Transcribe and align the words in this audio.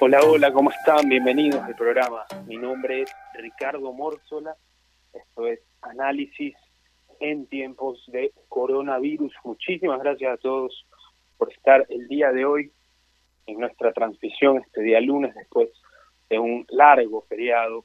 Hola, 0.00 0.20
hola, 0.24 0.52
¿cómo 0.52 0.70
están? 0.70 1.08
Bienvenidos 1.08 1.60
al 1.60 1.74
programa. 1.74 2.24
Mi 2.46 2.56
nombre 2.56 3.02
es 3.02 3.12
Ricardo 3.34 3.92
Mórzola. 3.92 4.54
Esto 5.12 5.48
es 5.48 5.58
Análisis 5.82 6.54
en 7.18 7.48
tiempos 7.48 8.04
de 8.06 8.30
coronavirus. 8.48 9.34
Muchísimas 9.42 9.98
gracias 10.00 10.34
a 10.34 10.36
todos 10.36 10.86
por 11.36 11.50
estar 11.52 11.84
el 11.88 12.06
día 12.06 12.30
de 12.30 12.44
hoy 12.44 12.70
en 13.46 13.58
nuestra 13.58 13.92
transmisión, 13.92 14.58
este 14.58 14.82
día 14.82 15.00
lunes, 15.00 15.34
después 15.34 15.68
de 16.30 16.38
un 16.38 16.64
largo 16.68 17.22
feriado. 17.22 17.84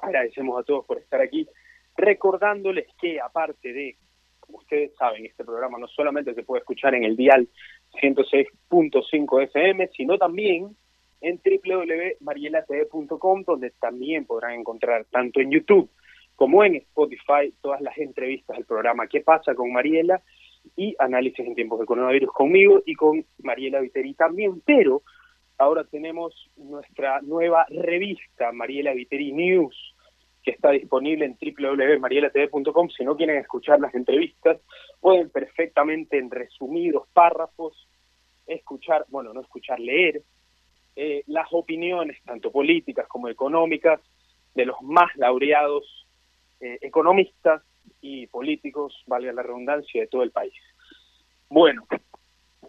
Agradecemos 0.00 0.58
a 0.58 0.64
todos 0.64 0.86
por 0.86 0.96
estar 0.96 1.20
aquí, 1.20 1.46
recordándoles 1.94 2.86
que 2.98 3.20
aparte 3.20 3.70
de, 3.70 3.98
como 4.40 4.60
ustedes 4.60 4.96
saben, 4.96 5.26
este 5.26 5.44
programa 5.44 5.78
no 5.78 5.88
solamente 5.88 6.32
se 6.32 6.42
puede 6.42 6.60
escuchar 6.60 6.94
en 6.94 7.04
el 7.04 7.18
dial 7.18 7.46
106.5 8.00 9.42
FM, 9.42 9.88
sino 9.88 10.16
también 10.16 10.74
en 11.24 11.40
www.marielatv.com, 11.42 13.44
donde 13.44 13.70
también 13.80 14.26
podrán 14.26 14.60
encontrar 14.60 15.06
tanto 15.10 15.40
en 15.40 15.50
YouTube 15.50 15.90
como 16.36 16.64
en 16.64 16.76
Spotify 16.76 17.52
todas 17.60 17.80
las 17.80 17.96
entrevistas 17.98 18.56
del 18.56 18.66
programa 18.66 19.06
¿Qué 19.06 19.20
pasa 19.20 19.54
con 19.54 19.72
Mariela? 19.72 20.22
y 20.76 20.94
análisis 20.98 21.46
en 21.46 21.54
tiempos 21.54 21.80
de 21.80 21.86
coronavirus 21.86 22.32
conmigo 22.32 22.82
y 22.86 22.94
con 22.94 23.24
Mariela 23.42 23.80
Viteri 23.80 24.14
también, 24.14 24.62
pero 24.64 25.02
ahora 25.58 25.84
tenemos 25.84 26.50
nuestra 26.56 27.20
nueva 27.20 27.66
revista 27.68 28.50
Mariela 28.52 28.94
Viteri 28.94 29.32
News 29.32 29.76
que 30.42 30.50
está 30.50 30.70
disponible 30.70 31.24
en 31.24 31.38
www.marielatv.com. 31.40 32.90
Si 32.90 33.02
no 33.02 33.16
quieren 33.16 33.38
escuchar 33.38 33.80
las 33.80 33.94
entrevistas, 33.94 34.60
pueden 35.00 35.30
perfectamente 35.30 36.18
en 36.18 36.30
resumidos 36.30 37.08
párrafos 37.14 37.88
escuchar, 38.46 39.06
bueno, 39.08 39.32
no 39.32 39.40
escuchar, 39.40 39.80
leer 39.80 40.22
eh, 40.96 41.24
las 41.26 41.48
opiniones, 41.52 42.22
tanto 42.24 42.52
políticas 42.52 43.06
como 43.08 43.28
económicas, 43.28 44.00
de 44.54 44.66
los 44.66 44.80
más 44.82 45.14
laureados 45.16 46.06
eh, 46.60 46.78
economistas 46.82 47.62
y 48.00 48.26
políticos, 48.28 49.02
valga 49.06 49.32
la 49.32 49.42
redundancia, 49.42 50.00
de 50.00 50.06
todo 50.06 50.22
el 50.22 50.30
país. 50.30 50.54
Bueno, 51.48 51.86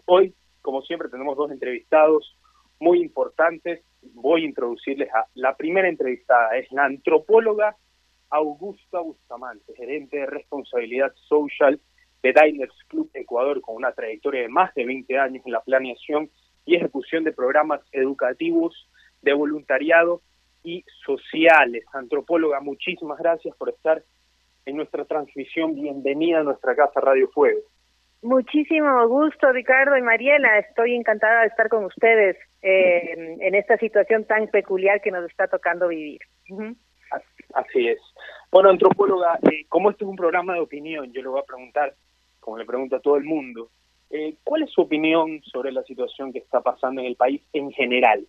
hoy, 0.06 0.34
como 0.60 0.82
siempre, 0.82 1.08
tenemos 1.08 1.36
dos 1.36 1.50
entrevistados 1.50 2.36
muy 2.80 3.00
importantes. 3.00 3.84
Voy 4.14 4.42
a 4.42 4.46
introducirles 4.46 5.08
a 5.14 5.26
la 5.34 5.56
primera 5.56 5.88
entrevistada, 5.88 6.56
es 6.56 6.70
la 6.72 6.84
antropóloga 6.84 7.76
Augusta 8.30 9.00
Bustamante, 9.00 9.74
gerente 9.74 10.18
de 10.18 10.26
responsabilidad 10.26 11.12
social 11.28 11.80
de 12.22 12.32
Diners 12.32 12.74
Club 12.88 13.10
Ecuador, 13.14 13.60
con 13.60 13.76
una 13.76 13.92
trayectoria 13.92 14.42
de 14.42 14.48
más 14.48 14.74
de 14.74 14.84
20 14.84 15.18
años 15.18 15.46
en 15.46 15.52
la 15.52 15.60
planeación 15.60 16.30
y 16.66 16.74
ejecución 16.74 17.24
de 17.24 17.32
programas 17.32 17.80
educativos, 17.92 18.90
de 19.22 19.32
voluntariado 19.32 20.20
y 20.62 20.84
sociales. 21.06 21.84
Antropóloga, 21.94 22.60
muchísimas 22.60 23.18
gracias 23.18 23.56
por 23.56 23.70
estar 23.70 24.02
en 24.66 24.76
nuestra 24.76 25.04
transmisión. 25.04 25.74
Bienvenida 25.74 26.40
a 26.40 26.42
nuestra 26.42 26.74
casa 26.74 27.00
Radio 27.00 27.28
Fuego. 27.28 27.60
Muchísimo 28.22 29.06
gusto, 29.06 29.52
Ricardo 29.52 29.96
y 29.96 30.02
Mariela. 30.02 30.58
Estoy 30.58 30.96
encantada 30.96 31.42
de 31.42 31.46
estar 31.46 31.68
con 31.68 31.84
ustedes 31.84 32.36
eh, 32.62 33.36
en 33.40 33.54
esta 33.54 33.76
situación 33.78 34.24
tan 34.24 34.48
peculiar 34.48 35.00
que 35.00 35.12
nos 35.12 35.24
está 35.30 35.46
tocando 35.46 35.88
vivir. 35.88 36.20
Así 37.54 37.88
es. 37.88 38.00
Bueno, 38.50 38.70
antropóloga, 38.70 39.38
eh, 39.50 39.66
como 39.68 39.90
este 39.90 40.04
es 40.04 40.10
un 40.10 40.16
programa 40.16 40.54
de 40.54 40.60
opinión, 40.60 41.12
yo 41.12 41.22
le 41.22 41.28
voy 41.28 41.40
a 41.40 41.44
preguntar, 41.44 41.94
como 42.40 42.58
le 42.58 42.64
pregunto 42.64 42.96
a 42.96 43.00
todo 43.00 43.16
el 43.16 43.24
mundo, 43.24 43.70
eh, 44.10 44.34
¿cuál 44.44 44.62
es 44.62 44.70
su 44.70 44.82
opinión 44.82 45.42
sobre 45.44 45.72
la 45.72 45.82
situación 45.82 46.32
que 46.32 46.38
está 46.38 46.60
pasando 46.60 47.00
en 47.00 47.08
el 47.08 47.16
país 47.16 47.42
en 47.52 47.72
general? 47.72 48.26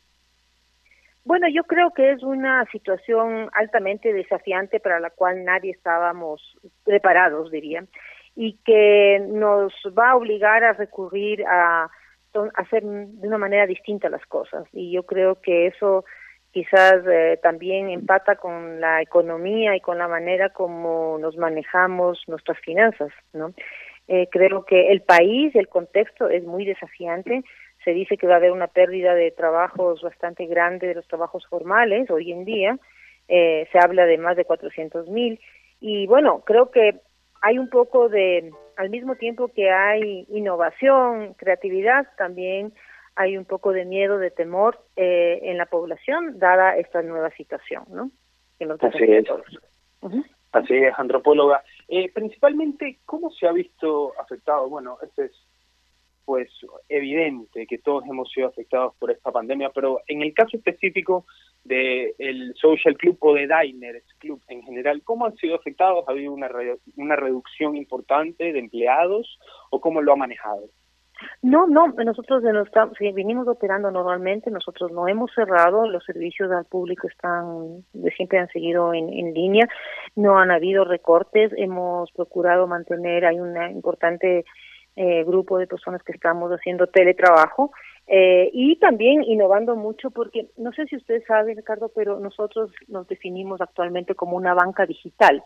Bueno, 1.23 1.47
yo 1.50 1.66
creo 1.66 1.92
que 1.92 2.11
es 2.11 2.23
una 2.23 2.66
situación 2.72 3.50
altamente 3.53 4.14
desafiante 4.14 4.80
para 4.80 4.99
la 4.99 5.10
cual 5.10 5.43
nadie 5.43 5.71
estábamos 5.71 6.42
preparados, 6.86 7.52
diría, 7.52 7.83
y 8.36 8.54
que 8.64 9.20
nos 9.27 9.73
va 9.87 10.11
a 10.11 10.16
obligar 10.16 10.64
a 10.64 10.73
recurrir 10.73 11.43
a 11.45 11.89
hacer 12.55 12.83
de 12.83 13.27
una 13.27 13.37
manera 13.37 13.66
distinta 13.66 14.10
las 14.10 14.26
cosas. 14.26 14.66
Y 14.71 14.92
yo 14.92 15.04
creo 15.04 15.42
que 15.42 15.67
eso 15.67 16.05
quizás 16.52 17.04
eh, 17.08 17.39
también 17.43 17.89
empata 17.89 18.36
con 18.36 18.80
la 18.80 19.02
economía 19.02 19.76
y 19.76 19.82
con 19.82 19.98
la 19.98 20.08
manera 20.08 20.49
como 20.49 21.17
nos 21.20 21.36
manejamos 21.37 22.23
nuestras 22.27 22.60
finanzas, 22.60 23.11
¿no? 23.33 23.54
Eh, 24.07 24.27
creo 24.31 24.63
que 24.63 24.91
el 24.91 25.01
país, 25.01 25.53
el 25.55 25.67
contexto 25.67 26.29
es 26.29 26.43
muy 26.43 26.65
desafiante 26.65 27.43
se 27.87 27.93
dice 27.93 28.17
que 28.17 28.27
va 28.27 28.33
a 28.33 28.37
haber 28.37 28.51
una 28.51 28.67
pérdida 28.67 29.15
de 29.15 29.31
trabajos 29.31 30.01
bastante 30.01 30.45
grande 30.45 30.87
de 30.87 30.95
los 30.95 31.07
trabajos 31.07 31.47
formales 31.47 32.11
hoy 32.11 32.33
en 32.33 32.43
día. 32.43 32.77
Eh, 33.29 33.65
se 33.71 33.79
habla 33.79 34.05
de 34.05 34.17
más 34.17 34.35
de 34.35 34.43
400 34.43 35.07
mil. 35.07 35.39
Y 35.79 36.05
bueno, 36.05 36.41
creo 36.45 36.69
que 36.69 36.99
hay 37.41 37.57
un 37.57 37.69
poco 37.69 38.09
de, 38.09 38.51
al 38.75 38.89
mismo 38.89 39.15
tiempo 39.15 39.49
que 39.53 39.69
hay 39.69 40.25
innovación, 40.27 41.33
creatividad, 41.35 42.07
también 42.17 42.73
hay 43.15 43.37
un 43.37 43.45
poco 43.45 43.71
de 43.71 43.85
miedo, 43.85 44.17
de 44.17 44.31
temor 44.31 44.79
eh, 44.97 45.39
en 45.43 45.57
la 45.57 45.65
población, 45.65 46.39
dada 46.39 46.75
esta 46.75 47.01
nueva 47.01 47.29
situación, 47.31 47.85
¿no? 47.89 48.11
Así 48.81 49.03
es. 49.05 49.25
Así 50.51 50.75
es, 50.75 50.93
antropóloga. 50.97 51.63
Eh, 51.87 52.11
principalmente, 52.14 52.99
¿cómo 53.05 53.31
se 53.31 53.48
ha 53.48 53.52
visto 53.52 54.14
afectado? 54.20 54.70
Bueno, 54.70 54.98
este 55.02 55.25
es 55.25 55.31
pues 56.25 56.49
evidente 56.89 57.65
que 57.65 57.77
todos 57.77 58.03
hemos 58.05 58.30
sido 58.30 58.49
afectados 58.49 58.93
por 58.99 59.11
esta 59.11 59.31
pandemia, 59.31 59.70
pero 59.73 60.02
en 60.08 60.21
el 60.21 60.33
caso 60.33 60.58
específico 60.58 61.25
del 61.64 62.14
el 62.17 62.53
Social 62.55 62.98
Club 62.98 63.17
o 63.21 63.33
de 63.33 63.48
Diners 63.48 64.14
Club 64.20 64.42
en 64.49 64.61
general, 64.64 65.02
¿cómo 65.03 65.25
han 65.25 65.37
sido 65.37 65.55
afectados? 65.55 66.03
¿Ha 66.05 66.11
habido 66.11 66.33
una, 66.33 66.49
una 66.98 67.15
reducción 67.15 67.77
importante 67.77 68.52
de 68.52 68.59
empleados 68.59 69.39
o 69.69 69.80
cómo 69.80 70.02
lo 70.02 70.11
ha 70.11 70.17
manejado? 70.17 70.69
No, 71.42 71.67
no, 71.67 71.88
nosotros 71.88 72.44
de 72.44 72.54
nuestra, 72.54 72.89
venimos 73.00 73.48
operando 73.48 73.92
normalmente, 73.92 74.52
nosotros 74.52 74.92
no 74.92 75.08
hemos 75.08 75.32
cerrado, 75.33 75.88
los 75.88 76.04
servicios 76.05 76.52
al 76.52 76.66
público 76.66 77.08
están, 77.08 77.83
siempre 78.16 78.39
han 78.39 78.50
seguido 78.50 78.94
en, 78.94 79.10
en 79.14 79.33
línea, 79.33 79.67
no 80.16 80.38
han 80.38 80.52
habido 80.52 80.83
recortes, 80.83 81.52
hemos 81.58 82.11
procurado 82.11 82.67
mantener, 82.67 83.26
hay 83.26 83.39
una 83.39 83.72
importante 83.72 84.45
eh, 85.00 85.23
grupo 85.23 85.60
de 85.60 85.67
personas 85.67 86.02
que 86.02 86.11
estamos 86.11 86.52
haciendo 86.52 86.88
teletrabajo 86.88 87.72
eh, 88.08 88.49
y 88.52 88.78
también 88.78 89.22
innovando 89.22 89.76
mucho 89.76 90.10
porque 90.10 90.48
no 90.58 90.72
sé 90.72 90.88
si 90.88 90.95
usted 90.95 91.23
sabe, 91.28 91.54
Ricardo, 91.54 91.92
pero 91.95 92.20
nosotros 92.20 92.72
nos 92.88 93.08
definimos 93.08 93.61
actualmente 93.61 94.16
como 94.16 94.36
una 94.38 94.55
banca 94.55 94.88
digital 94.88 95.44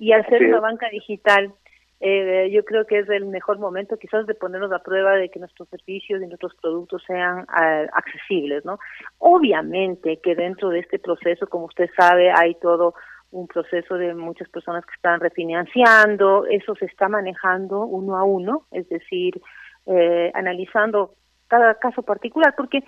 y 0.00 0.10
al 0.10 0.26
ser 0.26 0.42
una 0.48 0.58
banca 0.58 0.88
digital 0.90 1.52
eh, 2.00 2.48
yo 2.52 2.64
creo 2.64 2.86
que 2.86 3.00
es 3.00 3.08
el 3.08 3.26
mejor 3.26 3.58
momento 3.58 3.96
quizás 3.96 4.26
de 4.26 4.34
ponernos 4.34 4.70
a 4.72 4.82
prueba 4.82 5.14
de 5.14 5.30
que 5.30 5.40
nuestros 5.40 5.68
servicios 5.68 6.22
y 6.22 6.26
nuestros 6.26 6.54
productos 6.54 7.02
sean 7.06 7.44
accesibles, 7.48 8.64
¿no? 8.64 8.78
Obviamente 9.18 10.20
que 10.22 10.36
dentro 10.36 10.68
de 10.68 10.80
este 10.80 10.98
proceso, 10.98 11.48
como 11.48 11.66
usted 11.66 11.90
sabe, 11.96 12.30
hay 12.30 12.54
todo 12.56 12.94
un 13.30 13.46
proceso 13.46 13.96
de 13.96 14.14
muchas 14.14 14.48
personas 14.48 14.86
que 14.86 14.94
están 14.94 15.20
refinanciando, 15.20 16.46
eso 16.46 16.74
se 16.76 16.86
está 16.86 17.08
manejando 17.08 17.84
uno 17.84 18.16
a 18.16 18.24
uno, 18.24 18.66
es 18.70 18.88
decir, 18.88 19.40
eh, 19.86 20.30
analizando 20.34 21.14
cada 21.48 21.74
caso 21.74 22.02
particular, 22.02 22.54
porque 22.56 22.84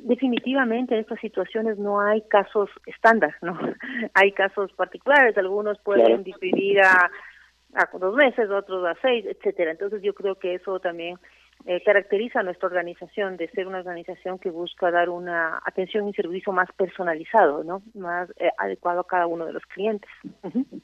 definitivamente 0.00 0.94
en 0.94 1.00
estas 1.00 1.20
situaciones 1.20 1.78
no 1.78 2.00
hay 2.00 2.22
casos 2.22 2.70
estándar, 2.86 3.34
¿no? 3.42 3.58
hay 4.14 4.32
casos 4.32 4.72
particulares, 4.72 5.36
algunos 5.36 5.78
pueden 5.80 6.22
diferir 6.22 6.80
a, 6.80 7.10
a 7.74 7.88
dos 7.98 8.14
meses, 8.14 8.50
otros 8.50 8.84
a 8.86 8.94
seis, 9.00 9.24
etcétera. 9.26 9.70
Entonces 9.70 10.02
yo 10.02 10.14
creo 10.14 10.34
que 10.36 10.54
eso 10.54 10.78
también 10.80 11.18
eh, 11.64 11.80
caracteriza 11.84 12.40
a 12.40 12.42
nuestra 12.42 12.66
organización 12.66 13.36
de 13.36 13.48
ser 13.50 13.68
una 13.68 13.78
organización 13.78 14.38
que 14.40 14.50
busca 14.50 14.90
dar 14.90 15.08
una 15.08 15.60
atención 15.64 16.08
y 16.08 16.12
servicio 16.12 16.52
más 16.52 16.68
personalizado, 16.72 17.62
¿no? 17.62 17.82
Más 17.94 18.28
eh, 18.36 18.50
adecuado 18.58 19.00
a 19.00 19.06
cada 19.06 19.28
uno 19.28 19.46
de 19.46 19.52
los 19.52 19.64
clientes. 19.66 20.10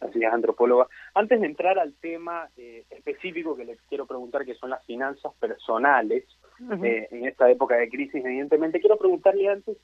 Así 0.00 0.22
es, 0.22 0.32
antropóloga. 0.32 0.86
Antes 1.14 1.40
de 1.40 1.46
entrar 1.46 1.80
al 1.80 1.94
tema 1.94 2.48
eh, 2.56 2.84
específico 2.90 3.56
que 3.56 3.64
les 3.64 3.80
quiero 3.82 4.06
preguntar, 4.06 4.44
que 4.44 4.54
son 4.54 4.70
las 4.70 4.84
finanzas 4.84 5.32
personales 5.40 6.24
en 6.60 7.24
esta 7.24 7.48
época 7.50 7.76
de 7.76 7.88
crisis, 7.88 8.24
evidentemente, 8.24 8.80
quiero 8.80 8.96
preguntarle 8.96 9.48
antes, 9.48 9.76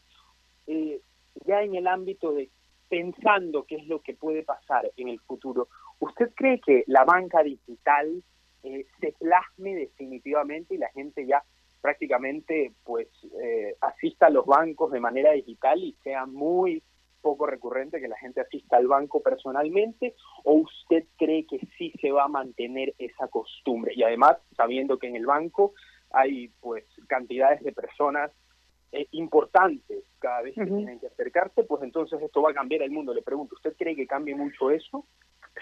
ya 1.46 1.62
en 1.62 1.74
el 1.76 1.86
ámbito 1.86 2.32
de 2.32 2.50
pensando 2.88 3.64
qué 3.64 3.76
es 3.76 3.86
lo 3.86 4.00
que 4.00 4.14
puede 4.14 4.42
pasar 4.42 4.90
en 4.96 5.08
el 5.08 5.18
futuro, 5.20 5.68
¿usted 5.98 6.30
cree 6.34 6.60
que 6.60 6.84
la 6.86 7.04
banca 7.04 7.42
digital 7.42 8.22
eh, 8.62 8.86
se 9.00 9.12
plasme 9.18 9.74
definitivamente 9.74 10.74
y 10.74 10.78
la 10.78 10.88
gente 10.90 11.26
ya 11.26 11.42
prácticamente 11.80 12.72
pues 12.82 13.08
eh, 13.42 13.76
asista 13.80 14.26
a 14.26 14.30
los 14.30 14.46
bancos 14.46 14.90
de 14.90 15.00
manera 15.00 15.32
digital 15.32 15.78
y 15.82 15.94
sea 16.02 16.24
muy 16.24 16.82
poco 17.20 17.46
recurrente 17.46 18.00
que 18.00 18.08
la 18.08 18.18
gente 18.18 18.40
asista 18.40 18.76
al 18.76 18.86
banco 18.86 19.20
personalmente 19.22 20.14
o 20.44 20.54
usted 20.54 21.04
cree 21.18 21.46
que 21.46 21.58
sí 21.76 21.92
se 22.00 22.10
va 22.10 22.24
a 22.24 22.28
mantener 22.28 22.94
esa 22.98 23.28
costumbre 23.28 23.92
y 23.94 24.02
además 24.02 24.36
sabiendo 24.56 24.98
que 24.98 25.08
en 25.08 25.16
el 25.16 25.26
banco 25.26 25.74
hay 26.10 26.48
pues 26.60 26.84
cantidades 27.06 27.62
de 27.62 27.72
personas 27.72 28.30
eh, 28.92 29.08
importantes 29.10 30.04
cada 30.20 30.42
vez 30.42 30.54
que 30.54 30.64
tienen 30.64 31.00
que 31.00 31.08
acercarse, 31.08 31.64
pues 31.64 31.82
entonces 31.82 32.22
esto 32.22 32.40
va 32.40 32.52
a 32.52 32.54
cambiar 32.54 32.82
el 32.82 32.92
mundo. 32.92 33.12
Le 33.12 33.22
pregunto, 33.22 33.56
¿usted 33.56 33.74
cree 33.76 33.96
que 33.96 34.06
cambie 34.06 34.36
mucho 34.36 34.70
eso? 34.70 35.04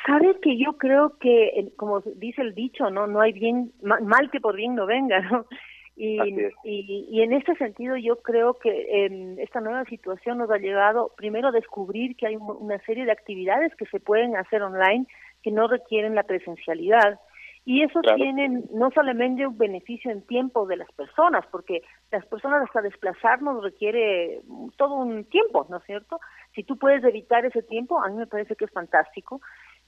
Sabe 0.07 0.39
que 0.41 0.59
yo 0.59 0.79
creo 0.79 1.19
que, 1.19 1.73
como 1.77 2.01
dice 2.01 2.43
el 2.43 2.55
dicho, 2.55 2.91
no 2.91 3.07
no 3.07 3.21
hay 3.21 3.33
bien 3.33 3.73
mal 3.81 4.31
que 4.31 4.41
por 4.41 4.57
bien 4.57 4.75
no 4.75 4.87
venga, 4.87 5.21
¿no? 5.21 5.47
Y, 5.95 6.19
y, 6.65 7.07
y, 7.11 7.21
en 7.21 7.35
este 7.35 7.55
sentido 7.57 7.99
yo 7.99 8.23
creo 8.23 8.59
que 8.59 8.71
eh, 8.71 9.37
esta 9.39 9.61
nueva 9.61 9.85
situación 9.85 10.39
nos 10.39 10.51
ha 10.51 10.57
llevado 10.57 11.13
primero 11.19 11.49
a 11.49 11.53
descubrir 11.53 12.17
que 12.17 12.27
hay 12.27 12.37
una 12.37 12.79
serie 12.87 13.05
de 13.05 13.13
actividades 13.13 13.75
que 13.77 13.85
se 13.85 14.01
pueden 14.01 14.35
hacer 14.35 14.63
online 14.63 15.07
que 15.43 15.51
no 15.51 15.69
requieren 15.69 16.15
la 16.15 16.23
presencialidad 16.23 17.21
y 17.65 17.83
eso 17.83 18.01
tiene 18.17 18.65
no 18.73 18.91
solamente 18.91 19.47
un 19.47 19.57
beneficio 19.57 20.11
en 20.11 20.27
tiempo 20.27 20.67
de 20.67 20.77
las 20.77 20.91
personas, 20.93 21.45
porque 21.53 21.83
las 22.11 22.27
personas 22.27 22.65
hasta 22.65 22.83
desplazarnos 22.83 23.63
requiere 23.63 24.41
todo 24.77 24.95
un 24.97 25.25
tiempo, 25.27 25.65
¿no 25.71 25.77
es 25.77 25.85
cierto? 25.85 26.19
Si 26.57 26.65
tú 26.65 26.77
puedes 26.77 27.05
evitar 27.05 27.45
ese 27.45 27.63
tiempo, 27.63 28.03
a 28.03 28.09
mí 28.09 28.17
me 28.17 28.27
parece 28.27 28.57
que 28.57 28.65
es 28.65 28.71
fantástico. 28.73 29.41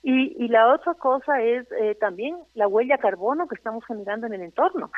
Y, 0.06 0.36
y 0.38 0.48
la 0.48 0.70
otra 0.70 0.92
cosa 0.94 1.40
es 1.40 1.66
eh, 1.72 1.94
también 1.94 2.36
la 2.52 2.68
huella 2.68 2.98
carbono 2.98 3.48
que 3.48 3.54
estamos 3.54 3.82
generando 3.86 4.26
en 4.26 4.34
el 4.34 4.42
entorno. 4.42 4.90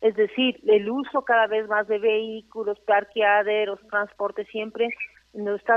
Es 0.00 0.14
decir, 0.14 0.60
el 0.68 0.88
uso 0.88 1.22
cada 1.22 1.48
vez 1.48 1.66
más 1.66 1.88
de 1.88 1.98
vehículos, 1.98 2.78
parqueaderos, 2.86 3.80
transporte 3.88 4.44
siempre 4.44 4.88
nos 5.34 5.58
está, 5.58 5.76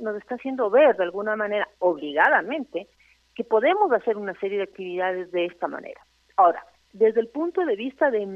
nos 0.00 0.16
está 0.16 0.34
haciendo 0.34 0.68
ver 0.68 0.96
de 0.96 1.04
alguna 1.04 1.36
manera, 1.36 1.68
obligadamente, 1.78 2.88
que 3.36 3.44
podemos 3.44 3.92
hacer 3.92 4.16
una 4.16 4.34
serie 4.40 4.58
de 4.58 4.64
actividades 4.64 5.30
de 5.30 5.46
esta 5.46 5.68
manera. 5.68 6.00
Ahora, 6.36 6.64
desde 6.92 7.20
el 7.20 7.28
punto 7.28 7.64
de 7.64 7.76
vista 7.76 8.10
de, 8.10 8.26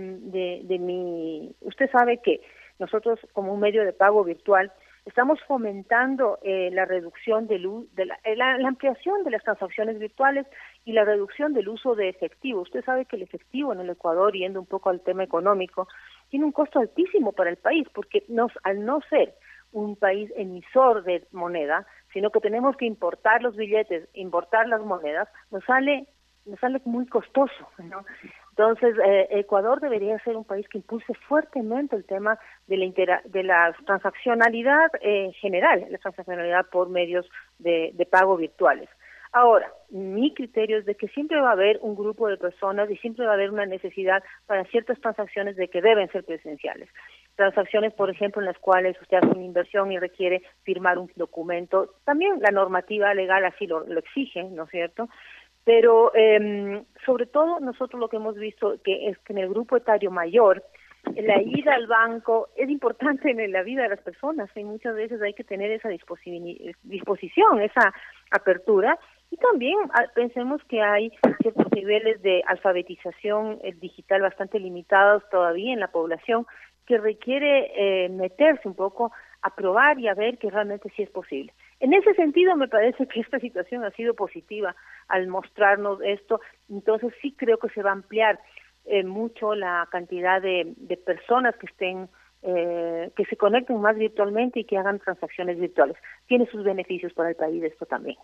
de, 0.64 0.78
mi, 0.78 1.54
usted 1.60 1.90
sabe 1.90 2.18
que 2.18 2.40
nosotros 2.78 3.18
como 3.32 3.52
un 3.52 3.58
medio 3.58 3.84
de 3.84 3.92
pago 3.92 4.22
virtual 4.22 4.70
estamos 5.08 5.40
fomentando 5.49 6.38
eh, 6.43 6.70
la 6.72 6.84
reducción 6.84 7.46
del 7.46 7.62
de 7.94 8.02
eh, 8.25 8.37
la, 8.37 8.58
la, 8.58 8.69
ampliación 8.69 9.25
de 9.25 9.31
las 9.31 9.43
transacciones 9.43 9.99
virtuales 9.99 10.46
y 10.84 10.93
la 10.93 11.05
reducción 11.05 11.55
del 11.55 11.69
uso 11.69 11.94
de 11.94 12.10
efectivo. 12.10 12.60
Usted 12.60 12.84
sabe 12.84 13.06
que 13.06 13.16
el 13.16 13.22
efectivo 13.22 13.72
en 13.72 13.81
el 13.81 13.90
Ecuador, 13.90 14.34
yendo 14.34 14.60
un 14.60 14.66
poco 14.66 14.90
al 14.90 15.00
tema 15.00 15.25
económico, 15.25 15.88
tiene 16.28 16.44
un 16.44 16.52
costo 16.52 16.78
altísimo 16.78 17.32
para 17.32 17.50
el 17.50 17.56
país 17.56 17.88
porque 17.94 18.25
nos, 18.28 18.52
al 18.64 18.84
no 18.84 19.00
ser 19.08 19.34
un 19.72 19.96
país 19.96 20.31
emisor 20.37 21.02
de 21.05 21.26
moneda, 21.32 21.87
sino 22.12 22.31
que 22.31 22.40
tenemos 22.40 22.76
que 22.76 22.87
importar 22.87 23.43
los 23.43 23.56
billetes, 23.56 24.08
importar 24.14 24.69
las 24.69 24.82
monedas, 24.82 25.28
nos 25.50 25.64
sale 25.64 26.06
nos 26.44 26.58
sale 26.61 26.81
muy 26.87 27.06
costoso, 27.06 27.69
¿no? 27.78 28.04
Entonces, 28.58 28.96
eh, 29.05 29.28
Ecuador 29.31 29.78
debería 29.78 30.19
ser 30.25 30.37
un 30.37 30.43
país 30.43 30.69
que 30.69 30.78
impulse 30.78 31.14
fuertemente 31.28 31.94
el 31.94 32.05
tema 32.05 32.40
de 32.66 32.76
la, 32.76 33.22
de 33.25 33.44
la 33.44 33.72
transaccionalidad 33.87 34.90
eh, 35.00 35.31
general, 35.40 35.87
la 35.88 35.99
transaccionalidad 35.99 36.66
por 36.66 36.88
medios 36.88 37.25
de, 37.60 37.93
de 37.94 38.05
pago 38.05 38.37
virtuales. 38.37 38.88
Ahora, 39.31 39.70
mi 39.90 40.34
criterio 40.34 40.78
es 40.78 40.87
de 40.87 40.96
que 40.96 41.06
siempre 41.06 41.40
va 41.40 41.50
a 41.50 41.52
haber 41.52 41.78
un 41.82 41.94
grupo 41.94 42.26
de 42.26 42.37
personas 42.37 42.90
y 42.90 42.96
siempre 42.96 43.26
va 43.26 43.32
a 43.32 43.34
haber 43.34 43.52
una 43.52 43.64
necesidad 43.64 44.25
para 44.46 44.64
ciertas 44.64 45.00
transacciones 45.00 45.54
de 45.54 45.69
que 45.69 45.81
deben 45.81 46.11
ser 46.11 46.25
presenciales 46.25 46.88
transacciones, 47.38 47.94
por 47.94 48.11
ejemplo, 48.11 48.43
en 48.43 48.46
las 48.46 48.58
cuales 48.58 49.00
usted 49.00 49.19
hace 49.19 49.28
una 49.28 49.44
inversión 49.44 49.93
y 49.93 49.99
requiere 50.00 50.43
firmar 50.64 50.99
un 50.99 51.08
documento. 51.14 51.94
También 52.04 52.40
la 52.40 52.50
normativa 52.50 53.14
legal 53.14 53.44
así 53.44 53.69
lo, 53.69 53.87
lo 53.87 54.00
exige, 54.00 54.43
¿no 54.43 54.64
es 54.64 54.70
cierto? 54.70 55.08
Pero 55.68 56.12
eh, 56.14 56.82
sobre 57.04 57.26
todo 57.26 57.60
nosotros 57.60 58.00
lo 58.00 58.08
que 58.08 58.16
hemos 58.16 58.36
visto 58.36 58.80
que 58.82 59.10
es 59.10 59.18
que 59.18 59.34
en 59.34 59.40
el 59.40 59.50
grupo 59.50 59.76
etario 59.76 60.10
mayor, 60.10 60.64
la 61.14 61.42
ida 61.42 61.74
al 61.74 61.86
banco 61.86 62.48
es 62.56 62.70
importante 62.70 63.30
en 63.30 63.52
la 63.52 63.62
vida 63.62 63.82
de 63.82 63.90
las 63.90 64.00
personas 64.00 64.48
y 64.56 64.64
muchas 64.64 64.94
veces 64.94 65.20
hay 65.20 65.34
que 65.34 65.44
tener 65.44 65.70
esa 65.70 65.90
disposición, 65.90 67.60
esa 67.60 67.92
apertura 68.30 68.98
y 69.30 69.36
también 69.36 69.76
ah, 69.92 70.06
pensemos 70.14 70.64
que 70.70 70.80
hay 70.80 71.12
ciertos 71.42 71.70
niveles 71.72 72.22
de 72.22 72.42
alfabetización 72.46 73.58
eh, 73.62 73.74
digital 73.74 74.22
bastante 74.22 74.58
limitados 74.58 75.22
todavía 75.30 75.74
en 75.74 75.80
la 75.80 75.88
población 75.88 76.46
que 76.86 76.96
requiere 76.96 77.72
eh, 77.76 78.08
meterse 78.08 78.66
un 78.66 78.74
poco 78.74 79.12
a 79.42 79.54
probar 79.54 79.98
y 79.98 80.08
a 80.08 80.14
ver 80.14 80.38
que 80.38 80.50
realmente 80.50 80.90
sí 80.96 81.02
es 81.02 81.10
posible. 81.10 81.52
En 81.80 81.94
ese 81.94 82.12
sentido, 82.14 82.56
me 82.56 82.69
parece 82.69 83.06
que 83.06 83.20
esta 83.20 83.38
situación 83.38 83.84
ha 83.84 83.90
sido 83.92 84.14
positiva 84.14 84.75
al 85.06 85.28
mostrarnos 85.28 86.00
esto, 86.02 86.40
entonces 86.69 87.12
sí 87.22 87.32
creo 87.36 87.58
que 87.58 87.69
se 87.69 87.82
va 87.82 87.90
a 87.90 87.94
ampliar 87.94 88.40
eh, 88.84 89.04
mucho 89.04 89.54
la 89.54 89.86
cantidad 89.90 90.42
de, 90.42 90.75
de 90.76 90.96
personas 90.96 91.54
que 91.56 91.66
estén 91.66 92.08
eh, 92.42 93.10
que 93.16 93.25
se 93.25 93.36
conecten 93.36 93.80
más 93.80 93.96
virtualmente 93.96 94.60
y 94.60 94.64
que 94.64 94.78
hagan 94.78 95.00
transacciones 95.00 95.58
virtuales. 95.58 95.96
Tiene 96.28 96.46
sus 96.46 96.62
beneficios 96.62 97.12
para 97.12 97.30
el 97.30 97.34
país 97.34 97.62
esto 97.64 97.84
también. 97.84 98.16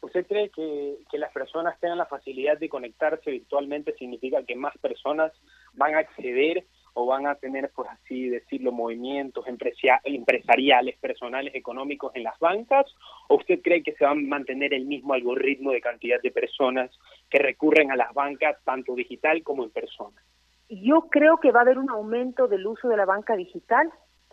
¿Usted 0.00 0.26
cree 0.26 0.50
que, 0.50 0.96
que 1.10 1.18
las 1.18 1.32
personas 1.32 1.78
tengan 1.78 1.98
la 1.98 2.06
facilidad 2.06 2.58
de 2.58 2.68
conectarse 2.68 3.30
virtualmente 3.30 3.94
significa 3.94 4.42
que 4.42 4.56
más 4.56 4.76
personas 4.78 5.32
van 5.74 5.94
a 5.94 6.00
acceder 6.00 6.64
o 6.94 7.06
van 7.06 7.26
a 7.26 7.34
tener, 7.34 7.70
por 7.70 7.88
así 7.88 8.28
decirlo, 8.28 8.72
movimientos 8.72 9.44
empresariales, 9.46 10.96
personales, 10.98 11.54
económicos 11.54 12.14
en 12.14 12.22
las 12.22 12.38
bancas? 12.38 12.86
¿O 13.28 13.36
usted 13.36 13.60
cree 13.62 13.82
que 13.82 13.92
se 13.94 14.04
va 14.04 14.12
a 14.12 14.14
mantener 14.14 14.72
el 14.72 14.86
mismo 14.86 15.12
algoritmo 15.12 15.72
de 15.72 15.80
cantidad 15.80 16.20
de 16.22 16.30
personas 16.30 16.90
que 17.28 17.38
recurren 17.38 17.90
a 17.90 17.96
las 17.96 18.14
bancas, 18.14 18.56
tanto 18.64 18.94
digital 18.94 19.42
como 19.42 19.64
en 19.64 19.70
persona? 19.70 20.22
Yo 20.70 21.08
creo 21.10 21.38
que 21.38 21.50
va 21.50 21.60
a 21.60 21.62
haber 21.62 21.78
un 21.78 21.90
aumento 21.90 22.46
del 22.46 22.66
uso 22.66 22.88
de 22.88 22.96
la 22.96 23.04
banca 23.04 23.36
digital, 23.36 23.90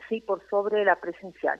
sí, 0.07 0.21
por 0.21 0.47
sobre 0.49 0.85
la 0.85 0.95
presencial, 0.95 1.59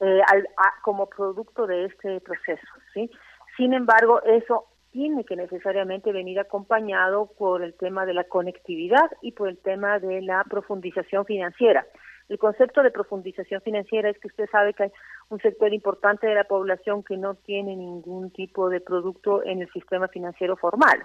eh, 0.00 0.20
al, 0.26 0.46
como 0.82 1.06
producto 1.06 1.66
de 1.66 1.84
este 1.84 2.20
proceso, 2.20 2.66
sí. 2.94 3.10
Sin 3.56 3.74
embargo, 3.74 4.22
eso 4.22 4.69
tiene 4.92 5.24
que 5.24 5.36
necesariamente 5.36 6.12
venir 6.12 6.40
acompañado 6.40 7.30
por 7.38 7.62
el 7.62 7.74
tema 7.74 8.06
de 8.06 8.14
la 8.14 8.24
conectividad 8.24 9.10
y 9.22 9.32
por 9.32 9.48
el 9.48 9.58
tema 9.58 9.98
de 9.98 10.22
la 10.22 10.44
profundización 10.44 11.24
financiera. 11.24 11.86
El 12.28 12.38
concepto 12.38 12.82
de 12.82 12.92
profundización 12.92 13.60
financiera 13.60 14.08
es 14.08 14.18
que 14.18 14.28
usted 14.28 14.48
sabe 14.50 14.72
que 14.72 14.84
hay 14.84 14.92
un 15.30 15.40
sector 15.40 15.72
importante 15.74 16.28
de 16.28 16.34
la 16.34 16.44
población 16.44 17.02
que 17.02 17.16
no 17.16 17.34
tiene 17.34 17.74
ningún 17.74 18.30
tipo 18.30 18.68
de 18.68 18.80
producto 18.80 19.44
en 19.44 19.62
el 19.62 19.70
sistema 19.72 20.06
financiero 20.08 20.56
formal. 20.56 21.04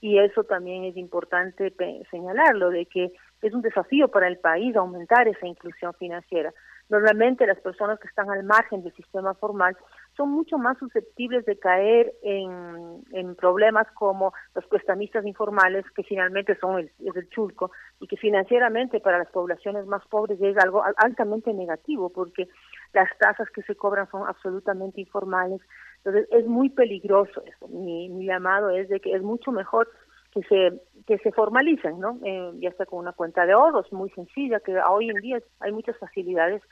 Y 0.00 0.18
eso 0.18 0.44
también 0.44 0.84
es 0.84 0.96
importante 0.96 1.72
señalarlo, 2.10 2.70
de 2.70 2.86
que 2.86 3.12
es 3.42 3.52
un 3.54 3.62
desafío 3.62 4.08
para 4.08 4.26
el 4.26 4.38
país 4.38 4.74
aumentar 4.76 5.28
esa 5.28 5.46
inclusión 5.46 5.92
financiera. 5.94 6.52
Normalmente 6.88 7.46
las 7.46 7.60
personas 7.60 7.98
que 7.98 8.08
están 8.08 8.30
al 8.30 8.44
margen 8.44 8.82
del 8.82 8.94
sistema 8.94 9.34
formal 9.34 9.76
son 10.16 10.30
mucho 10.30 10.58
más 10.58 10.78
susceptibles 10.78 11.44
de 11.46 11.58
caer 11.58 12.12
en, 12.22 13.02
en 13.12 13.34
problemas 13.34 13.86
como 13.94 14.32
los 14.54 14.66
prestamistas 14.66 15.24
informales, 15.24 15.84
que 15.96 16.04
finalmente 16.04 16.56
son 16.60 16.78
el, 16.78 16.90
es 17.04 17.16
el 17.16 17.28
chulco, 17.30 17.72
y 18.00 18.06
que 18.06 18.16
financieramente 18.16 19.00
para 19.00 19.18
las 19.18 19.30
poblaciones 19.30 19.86
más 19.86 20.06
pobres 20.08 20.40
es 20.40 20.56
algo 20.58 20.84
altamente 20.98 21.52
negativo, 21.52 22.10
porque 22.10 22.48
las 22.92 23.08
tasas 23.18 23.48
que 23.50 23.62
se 23.62 23.74
cobran 23.74 24.08
son 24.10 24.28
absolutamente 24.28 25.00
informales. 25.00 25.60
Entonces 26.04 26.28
es 26.30 26.46
muy 26.46 26.68
peligroso 26.68 27.42
eso. 27.46 27.66
Mi, 27.68 28.08
mi 28.10 28.26
llamado 28.26 28.70
es 28.70 28.88
de 28.88 29.00
que 29.00 29.14
es 29.14 29.22
mucho 29.22 29.52
mejor 29.52 29.90
que 30.34 30.42
se 30.42 30.80
que 31.06 31.18
se 31.18 31.32
formalicen, 31.32 32.00
¿no? 32.00 32.18
Eh, 32.24 32.52
ya 32.60 32.70
está 32.70 32.86
con 32.86 33.00
una 33.00 33.12
cuenta 33.12 33.44
de 33.44 33.52
ahorros 33.52 33.92
muy 33.92 34.08
sencilla, 34.10 34.60
que 34.60 34.74
hoy 34.78 35.10
en 35.10 35.20
día 35.20 35.38
hay 35.60 35.70
muchas 35.70 35.98
facilidades 35.98 36.62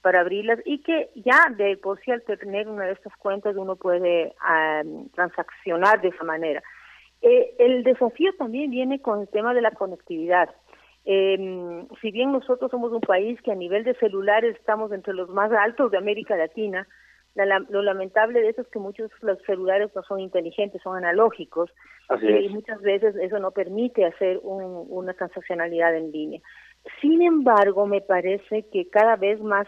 para 0.00 0.20
abrirlas 0.20 0.60
y 0.64 0.82
que 0.82 1.10
ya 1.14 1.50
de 1.56 1.76
por 1.76 2.00
sí 2.00 2.10
al 2.10 2.22
tener 2.22 2.68
una 2.68 2.84
de 2.84 2.92
estas 2.92 3.14
cuentas 3.16 3.56
uno 3.56 3.76
puede 3.76 4.34
transaccionar 5.14 6.00
de 6.00 6.08
esa 6.08 6.24
manera. 6.24 6.62
Eh, 7.22 7.54
el 7.58 7.82
desafío 7.82 8.32
también 8.38 8.70
viene 8.70 9.00
con 9.00 9.20
el 9.20 9.28
tema 9.28 9.52
de 9.52 9.62
la 9.62 9.72
conectividad. 9.72 10.48
Eh, 11.04 11.86
si 12.00 12.10
bien 12.10 12.32
nosotros 12.32 12.70
somos 12.70 12.92
un 12.92 13.00
país 13.00 13.40
que 13.42 13.52
a 13.52 13.56
nivel 13.56 13.84
de 13.84 13.94
celulares 13.94 14.56
estamos 14.56 14.92
entre 14.92 15.14
los 15.14 15.28
más 15.28 15.52
altos 15.52 15.90
de 15.90 15.98
América 15.98 16.36
Latina, 16.36 16.86
lo 17.68 17.82
lamentable 17.82 18.40
de 18.40 18.48
eso 18.48 18.62
es 18.62 18.68
que 18.68 18.78
muchos 18.78 19.10
los 19.20 19.38
celulares 19.42 19.90
no 19.94 20.02
son 20.04 20.20
inteligentes, 20.20 20.80
son 20.82 20.96
analógicos 20.96 21.70
y 22.22 22.48
muchas 22.48 22.80
veces 22.80 23.14
eso 23.16 23.38
no 23.38 23.50
permite 23.50 24.06
hacer 24.06 24.40
un, 24.42 24.86
una 24.88 25.12
transaccionalidad 25.12 25.94
en 25.96 26.12
línea. 26.12 26.40
Sin 27.00 27.20
embargo, 27.22 27.86
me 27.86 28.00
parece 28.00 28.66
que 28.72 28.88
cada 28.88 29.16
vez 29.16 29.40
más 29.40 29.66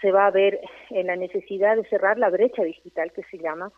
se 0.00 0.10
va 0.10 0.26
a 0.26 0.30
ver 0.30 0.60
en 0.90 1.06
la 1.06 1.16
necesidad 1.16 1.76
de 1.76 1.84
cerrar 1.84 2.18
la 2.18 2.30
brecha 2.30 2.62
digital 2.62 3.12
que 3.12 3.22
se 3.24 3.38
llama, 3.38 3.70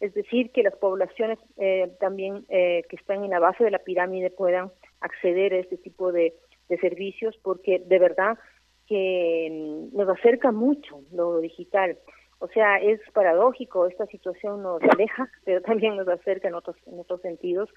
es 0.00 0.12
decir, 0.14 0.52
que 0.52 0.62
las 0.62 0.76
poblaciones 0.76 1.38
eh, 1.56 1.90
también 2.00 2.44
eh, 2.48 2.82
que 2.88 2.96
están 2.96 3.24
en 3.24 3.30
la 3.30 3.40
base 3.40 3.64
de 3.64 3.70
la 3.70 3.78
pirámide 3.78 4.30
puedan 4.30 4.70
acceder 5.00 5.54
a 5.54 5.58
este 5.58 5.76
tipo 5.76 6.12
de, 6.12 6.34
de 6.68 6.78
servicios, 6.78 7.36
porque 7.42 7.82
de 7.84 7.98
verdad 7.98 8.38
que 8.86 9.48
mm, 9.50 9.96
nos 9.96 10.08
acerca 10.08 10.52
mucho 10.52 11.02
lo 11.12 11.38
digital. 11.40 11.98
O 12.40 12.48
sea, 12.48 12.76
es 12.76 13.00
paradójico, 13.12 13.86
esta 13.86 14.06
situación 14.06 14.62
nos 14.62 14.82
aleja, 14.82 15.28
pero 15.44 15.60
también 15.62 15.96
nos 15.96 16.08
acerca 16.08 16.48
en 16.48 16.54
otros, 16.54 16.76
en 16.86 17.00
otros 17.00 17.20
sentidos. 17.20 17.68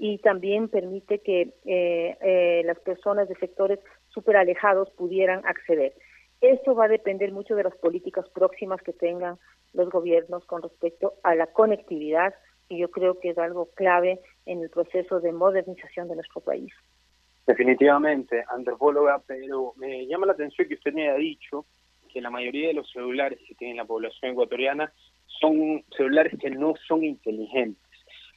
y 0.00 0.18
también 0.18 0.68
permite 0.68 1.18
que 1.18 1.54
eh, 1.64 2.16
eh, 2.20 2.62
las 2.64 2.78
personas 2.78 3.28
de 3.28 3.34
sectores 3.34 3.80
súper 4.08 4.36
alejados 4.36 4.90
pudieran 4.90 5.44
acceder. 5.44 5.92
Esto 6.40 6.76
va 6.76 6.84
a 6.84 6.88
depender 6.88 7.32
mucho 7.32 7.56
de 7.56 7.64
las 7.64 7.76
políticas 7.76 8.28
próximas 8.28 8.80
que 8.82 8.92
tengan 8.92 9.38
los 9.72 9.90
gobiernos 9.90 10.44
con 10.44 10.62
respecto 10.62 11.14
a 11.24 11.34
la 11.34 11.48
conectividad 11.48 12.32
y 12.68 12.78
yo 12.78 12.90
creo 12.90 13.18
que 13.18 13.30
es 13.30 13.38
algo 13.38 13.70
clave 13.74 14.20
en 14.46 14.62
el 14.62 14.70
proceso 14.70 15.20
de 15.20 15.32
modernización 15.32 16.08
de 16.08 16.14
nuestro 16.14 16.40
país. 16.40 16.72
Definitivamente, 17.46 18.44
antropóloga, 18.50 19.22
pero 19.26 19.72
me 19.76 20.06
llama 20.06 20.26
la 20.26 20.34
atención 20.34 20.68
que 20.68 20.74
usted 20.74 20.92
me 20.92 21.08
haya 21.08 21.18
dicho 21.18 21.64
que 22.08 22.20
la 22.20 22.30
mayoría 22.30 22.68
de 22.68 22.74
los 22.74 22.90
celulares 22.90 23.38
que 23.46 23.54
tiene 23.54 23.74
la 23.74 23.84
población 23.84 24.32
ecuatoriana 24.32 24.92
son 25.40 25.84
celulares 25.96 26.38
que 26.40 26.50
no 26.50 26.74
son 26.86 27.04
inteligentes. 27.04 27.82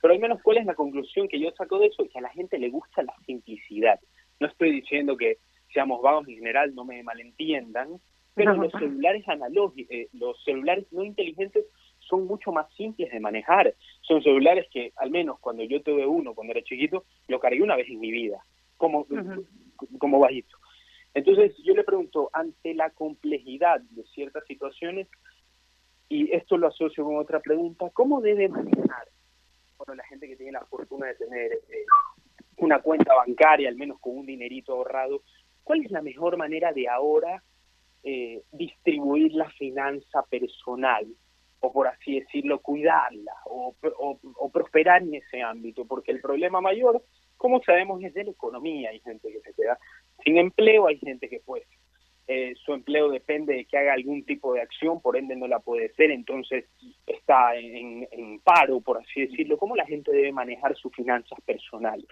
Pero 0.01 0.13
al 0.13 0.19
menos, 0.19 0.41
¿cuál 0.41 0.57
es 0.57 0.65
la 0.65 0.75
conclusión 0.75 1.27
que 1.27 1.39
yo 1.39 1.51
saco 1.51 1.79
de 1.79 1.87
eso? 1.87 2.07
Que 2.09 2.19
a 2.19 2.21
la 2.21 2.29
gente 2.29 2.57
le 2.57 2.69
gusta 2.69 3.03
la 3.03 3.13
simplicidad. 3.25 3.99
No 4.39 4.47
estoy 4.47 4.71
diciendo 4.71 5.15
que 5.15 5.37
seamos 5.73 6.01
vagos 6.01 6.27
en 6.27 6.35
general, 6.35 6.73
no 6.73 6.83
me 6.83 7.03
malentiendan, 7.03 7.99
pero 8.33 8.55
los 8.55 8.71
celulares 8.71 9.27
analógicos, 9.27 9.93
eh, 9.93 10.07
los 10.13 10.41
celulares 10.43 10.85
no 10.91 11.03
inteligentes 11.03 11.65
son 11.99 12.25
mucho 12.25 12.51
más 12.51 12.71
simples 12.75 13.11
de 13.11 13.19
manejar. 13.19 13.73
Son 14.01 14.23
celulares 14.23 14.67
que, 14.71 14.91
al 14.97 15.11
menos 15.11 15.39
cuando 15.39 15.63
yo 15.63 15.81
tuve 15.81 16.05
uno, 16.05 16.33
cuando 16.33 16.53
era 16.53 16.63
chiquito, 16.63 17.05
lo 17.27 17.39
cargué 17.39 17.61
una 17.61 17.75
vez 17.75 17.87
en 17.89 17.99
mi 17.99 18.11
vida, 18.11 18.43
como, 18.77 19.05
como 19.99 20.19
bajito. 20.19 20.57
Entonces 21.13 21.55
yo 21.63 21.73
le 21.73 21.83
pregunto, 21.83 22.29
ante 22.33 22.73
la 22.73 22.89
complejidad 22.91 23.81
de 23.81 24.03
ciertas 24.13 24.45
situaciones, 24.45 25.07
y 26.09 26.31
esto 26.33 26.57
lo 26.57 26.67
asocio 26.67 27.03
con 27.03 27.17
otra 27.17 27.39
pregunta, 27.39 27.89
¿cómo 27.93 28.21
debe 28.21 28.49
manejar 28.49 29.07
bueno, 29.77 29.95
la 29.95 30.07
gente 30.07 30.27
que 30.27 30.35
tiene 30.35 30.51
la 30.51 30.65
fortuna 30.65 31.07
de 31.07 31.15
tener 31.15 31.53
eh, 31.53 31.85
una 32.57 32.79
cuenta 32.79 33.15
bancaria, 33.15 33.67
al 33.67 33.75
menos 33.75 33.99
con 33.99 34.17
un 34.17 34.25
dinerito 34.25 34.73
ahorrado, 34.73 35.23
¿cuál 35.63 35.83
es 35.83 35.91
la 35.91 36.01
mejor 36.01 36.37
manera 36.37 36.71
de 36.71 36.87
ahora 36.87 37.41
eh, 38.03 38.43
distribuir 38.51 39.33
la 39.33 39.49
finanza 39.51 40.23
personal? 40.29 41.07
o 41.63 41.71
por 41.71 41.87
así 41.87 42.19
decirlo, 42.19 42.59
cuidarla 42.59 43.33
o, 43.45 43.75
o, 43.83 44.49
prosperar 44.49 45.03
en 45.03 45.13
ese 45.13 45.43
ámbito, 45.43 45.85
porque 45.85 46.11
el 46.11 46.19
problema 46.19 46.59
mayor, 46.59 47.03
como 47.37 47.61
sabemos, 47.61 48.03
es 48.03 48.15
de 48.15 48.23
la 48.23 48.31
economía. 48.31 48.89
Hay 48.89 48.99
gente 49.01 49.31
que 49.31 49.41
se 49.41 49.53
queda 49.53 49.77
sin 50.23 50.37
empleo, 50.37 50.87
hay 50.87 50.97
gente 50.97 51.29
que 51.29 51.41
pues 51.45 51.63
eh, 52.27 52.53
su 52.63 52.73
empleo 52.73 53.09
depende 53.09 53.53
de 53.53 53.65
que 53.65 53.77
haga 53.77 53.93
algún 53.93 54.23
tipo 54.23 54.53
de 54.53 54.61
acción, 54.61 55.01
por 55.01 55.17
ende 55.17 55.35
no 55.35 55.47
la 55.47 55.59
puede 55.59 55.87
hacer, 55.87 56.11
entonces 56.11 56.65
está 57.05 57.55
en, 57.55 58.07
paro, 58.43 58.79
por 58.79 58.99
así 58.99 59.27
decirlo. 59.27 59.57
¿Cómo 59.57 59.75
la 59.75 59.85
gente 59.85 60.11
debe 60.11 60.31
manejar 60.31 60.75
sus 60.75 60.93
finanzas 60.93 61.39
personales? 61.45 62.07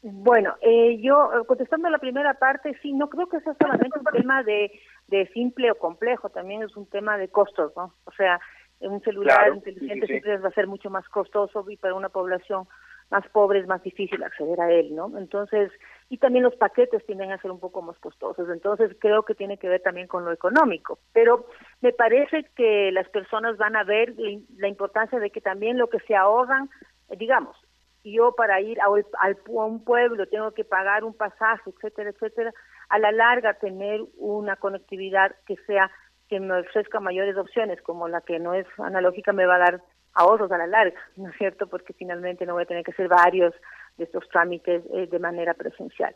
Bueno, 0.00 0.54
eh, 0.62 0.98
yo 1.00 1.30
contestando 1.46 1.88
la 1.90 1.98
primera 1.98 2.34
parte, 2.34 2.76
sí, 2.82 2.92
no 2.92 3.08
creo 3.08 3.28
que 3.28 3.40
sea 3.40 3.54
solamente 3.60 3.98
un 3.98 4.04
tema 4.06 4.42
de, 4.42 4.72
de 5.08 5.26
simple 5.28 5.70
o 5.70 5.78
complejo, 5.78 6.30
también 6.30 6.62
es 6.62 6.76
un 6.76 6.86
tema 6.86 7.18
de 7.18 7.28
costos, 7.28 7.72
¿no? 7.76 7.94
O 8.04 8.12
sea, 8.12 8.40
un 8.80 9.00
celular 9.02 9.54
inteligente 9.54 10.06
siempre 10.06 10.38
va 10.38 10.48
a 10.48 10.52
ser 10.52 10.66
mucho 10.66 10.90
más 10.90 11.08
costoso 11.08 11.64
y 11.68 11.76
para 11.76 11.94
una 11.94 12.08
población 12.08 12.66
más 13.12 13.28
pobre 13.28 13.60
es 13.60 13.66
más 13.66 13.82
difícil 13.82 14.22
acceder 14.24 14.58
a 14.58 14.72
él, 14.72 14.94
¿no? 14.94 15.12
Entonces, 15.18 15.70
y 16.08 16.16
también 16.16 16.44
los 16.44 16.56
paquetes 16.56 17.04
tienden 17.04 17.30
a 17.30 17.40
ser 17.42 17.50
un 17.50 17.60
poco 17.60 17.82
más 17.82 17.98
costosos, 17.98 18.48
entonces 18.48 18.96
creo 18.98 19.22
que 19.22 19.34
tiene 19.34 19.58
que 19.58 19.68
ver 19.68 19.82
también 19.82 20.08
con 20.08 20.24
lo 20.24 20.32
económico, 20.32 20.98
pero 21.12 21.46
me 21.82 21.92
parece 21.92 22.44
que 22.56 22.90
las 22.90 23.06
personas 23.10 23.58
van 23.58 23.76
a 23.76 23.84
ver 23.84 24.14
la 24.56 24.66
importancia 24.66 25.20
de 25.20 25.30
que 25.30 25.42
también 25.42 25.76
lo 25.76 25.90
que 25.90 26.00
se 26.00 26.16
ahorran, 26.16 26.70
digamos, 27.18 27.54
yo 28.02 28.32
para 28.34 28.62
ir 28.62 28.80
a, 28.80 28.86
a 28.86 29.64
un 29.64 29.84
pueblo 29.84 30.26
tengo 30.26 30.52
que 30.52 30.64
pagar 30.64 31.04
un 31.04 31.14
pasaje, 31.14 31.70
etcétera, 31.70 32.10
etcétera, 32.10 32.52
a 32.88 32.98
la 32.98 33.12
larga 33.12 33.54
tener 33.54 34.00
una 34.16 34.56
conectividad 34.56 35.36
que 35.46 35.56
sea 35.66 35.90
que 36.28 36.40
me 36.40 36.60
ofrezca 36.60 36.98
mayores 36.98 37.36
opciones, 37.36 37.82
como 37.82 38.08
la 38.08 38.22
que 38.22 38.38
no 38.38 38.54
es 38.54 38.66
analógica, 38.78 39.34
me 39.34 39.44
va 39.44 39.56
a 39.56 39.70
dar 39.70 39.82
ahorros 40.14 40.50
a 40.52 40.58
la 40.58 40.66
larga, 40.66 40.98
¿no 41.16 41.28
es 41.28 41.36
cierto? 41.36 41.66
Porque 41.66 41.92
finalmente 41.92 42.46
no 42.46 42.54
voy 42.54 42.64
a 42.64 42.66
tener 42.66 42.84
que 42.84 42.92
hacer 42.92 43.08
varios 43.08 43.54
de 43.96 44.04
estos 44.04 44.28
trámites 44.28 44.82
eh, 44.92 45.06
de 45.06 45.18
manera 45.18 45.54
presencial. 45.54 46.14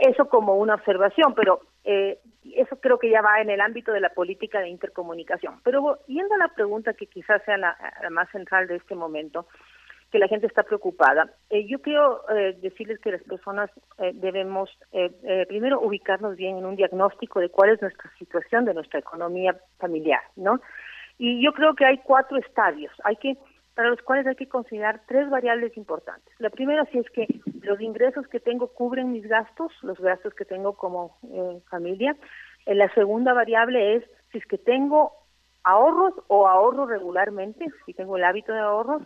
Eso 0.00 0.28
como 0.28 0.56
una 0.56 0.74
observación, 0.74 1.34
pero 1.34 1.60
eh, 1.84 2.18
eso 2.54 2.76
creo 2.80 2.98
que 2.98 3.10
ya 3.10 3.22
va 3.22 3.40
en 3.40 3.50
el 3.50 3.60
ámbito 3.60 3.92
de 3.92 4.00
la 4.00 4.10
política 4.10 4.60
de 4.60 4.68
intercomunicación. 4.68 5.60
Pero 5.64 5.98
yendo 6.06 6.34
a 6.34 6.38
la 6.38 6.48
pregunta 6.48 6.94
que 6.94 7.06
quizás 7.06 7.42
sea 7.44 7.56
la 7.56 7.76
más 8.10 8.28
central 8.30 8.66
de 8.66 8.76
este 8.76 8.94
momento, 8.94 9.46
que 10.10 10.18
la 10.18 10.28
gente 10.28 10.46
está 10.46 10.62
preocupada. 10.62 11.30
Eh, 11.48 11.66
yo 11.66 11.80
quiero 11.80 12.28
eh, 12.30 12.56
decirles 12.60 12.98
que 13.00 13.12
las 13.12 13.22
personas 13.22 13.70
eh, 13.98 14.12
debemos 14.14 14.70
primero 15.48 15.80
ubicarnos 15.80 16.36
bien 16.36 16.58
en 16.58 16.66
un 16.66 16.76
diagnóstico 16.76 17.40
de 17.40 17.48
cuál 17.48 17.70
es 17.70 17.80
nuestra 17.80 18.10
situación 18.18 18.64
de 18.64 18.74
nuestra 18.74 18.98
economía 18.98 19.56
familiar, 19.78 20.20
¿no? 20.36 20.60
Y 21.22 21.44
yo 21.44 21.52
creo 21.52 21.74
que 21.74 21.84
hay 21.84 21.98
cuatro 21.98 22.38
estadios, 22.38 22.90
hay 23.04 23.16
que 23.16 23.36
para 23.74 23.90
los 23.90 24.00
cuales 24.00 24.26
hay 24.26 24.36
que 24.36 24.48
considerar 24.48 25.02
tres 25.06 25.28
variables 25.28 25.76
importantes. 25.76 26.32
La 26.38 26.48
primera 26.48 26.86
si 26.86 26.98
es 26.98 27.10
que 27.10 27.26
los 27.60 27.78
ingresos 27.78 28.26
que 28.28 28.40
tengo 28.40 28.68
cubren 28.68 29.12
mis 29.12 29.28
gastos, 29.28 29.70
los 29.82 30.00
gastos 30.00 30.32
que 30.32 30.46
tengo 30.46 30.78
como 30.78 31.18
familia. 31.68 32.16
la 32.64 32.88
segunda 32.94 33.34
variable 33.34 33.96
es 33.96 34.04
si 34.32 34.38
es 34.38 34.46
que 34.46 34.56
tengo 34.56 35.12
ahorros 35.62 36.14
o 36.28 36.48
ahorro 36.48 36.86
regularmente, 36.86 37.66
si 37.84 37.92
tengo 37.92 38.16
el 38.16 38.24
hábito 38.24 38.54
de 38.54 38.60
ahorros, 38.60 39.02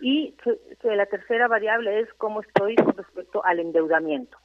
y 0.00 0.36
la 0.84 1.06
tercera 1.06 1.48
variable 1.48 1.98
es 1.98 2.14
cómo 2.14 2.40
estoy 2.40 2.76
con 2.76 2.96
respecto 2.96 3.44
al 3.44 3.58
endeudamiento. 3.58 4.38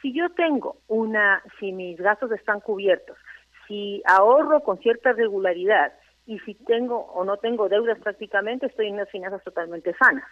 Si 0.00 0.14
yo 0.14 0.30
tengo 0.30 0.78
una, 0.88 1.42
si 1.60 1.72
mis 1.72 1.98
gastos 1.98 2.32
están 2.32 2.60
cubiertos, 2.60 3.18
si 3.68 4.02
ahorro 4.06 4.60
con 4.60 4.78
cierta 4.78 5.12
regularidad 5.12 5.92
y 6.26 6.38
si 6.40 6.54
tengo 6.54 6.98
o 6.98 7.24
no 7.24 7.36
tengo 7.36 7.68
deudas 7.68 7.98
prácticamente, 7.98 8.66
estoy 8.66 8.88
en 8.88 8.94
unas 8.94 9.10
finanzas 9.10 9.42
totalmente 9.44 9.94
sanas. 9.94 10.24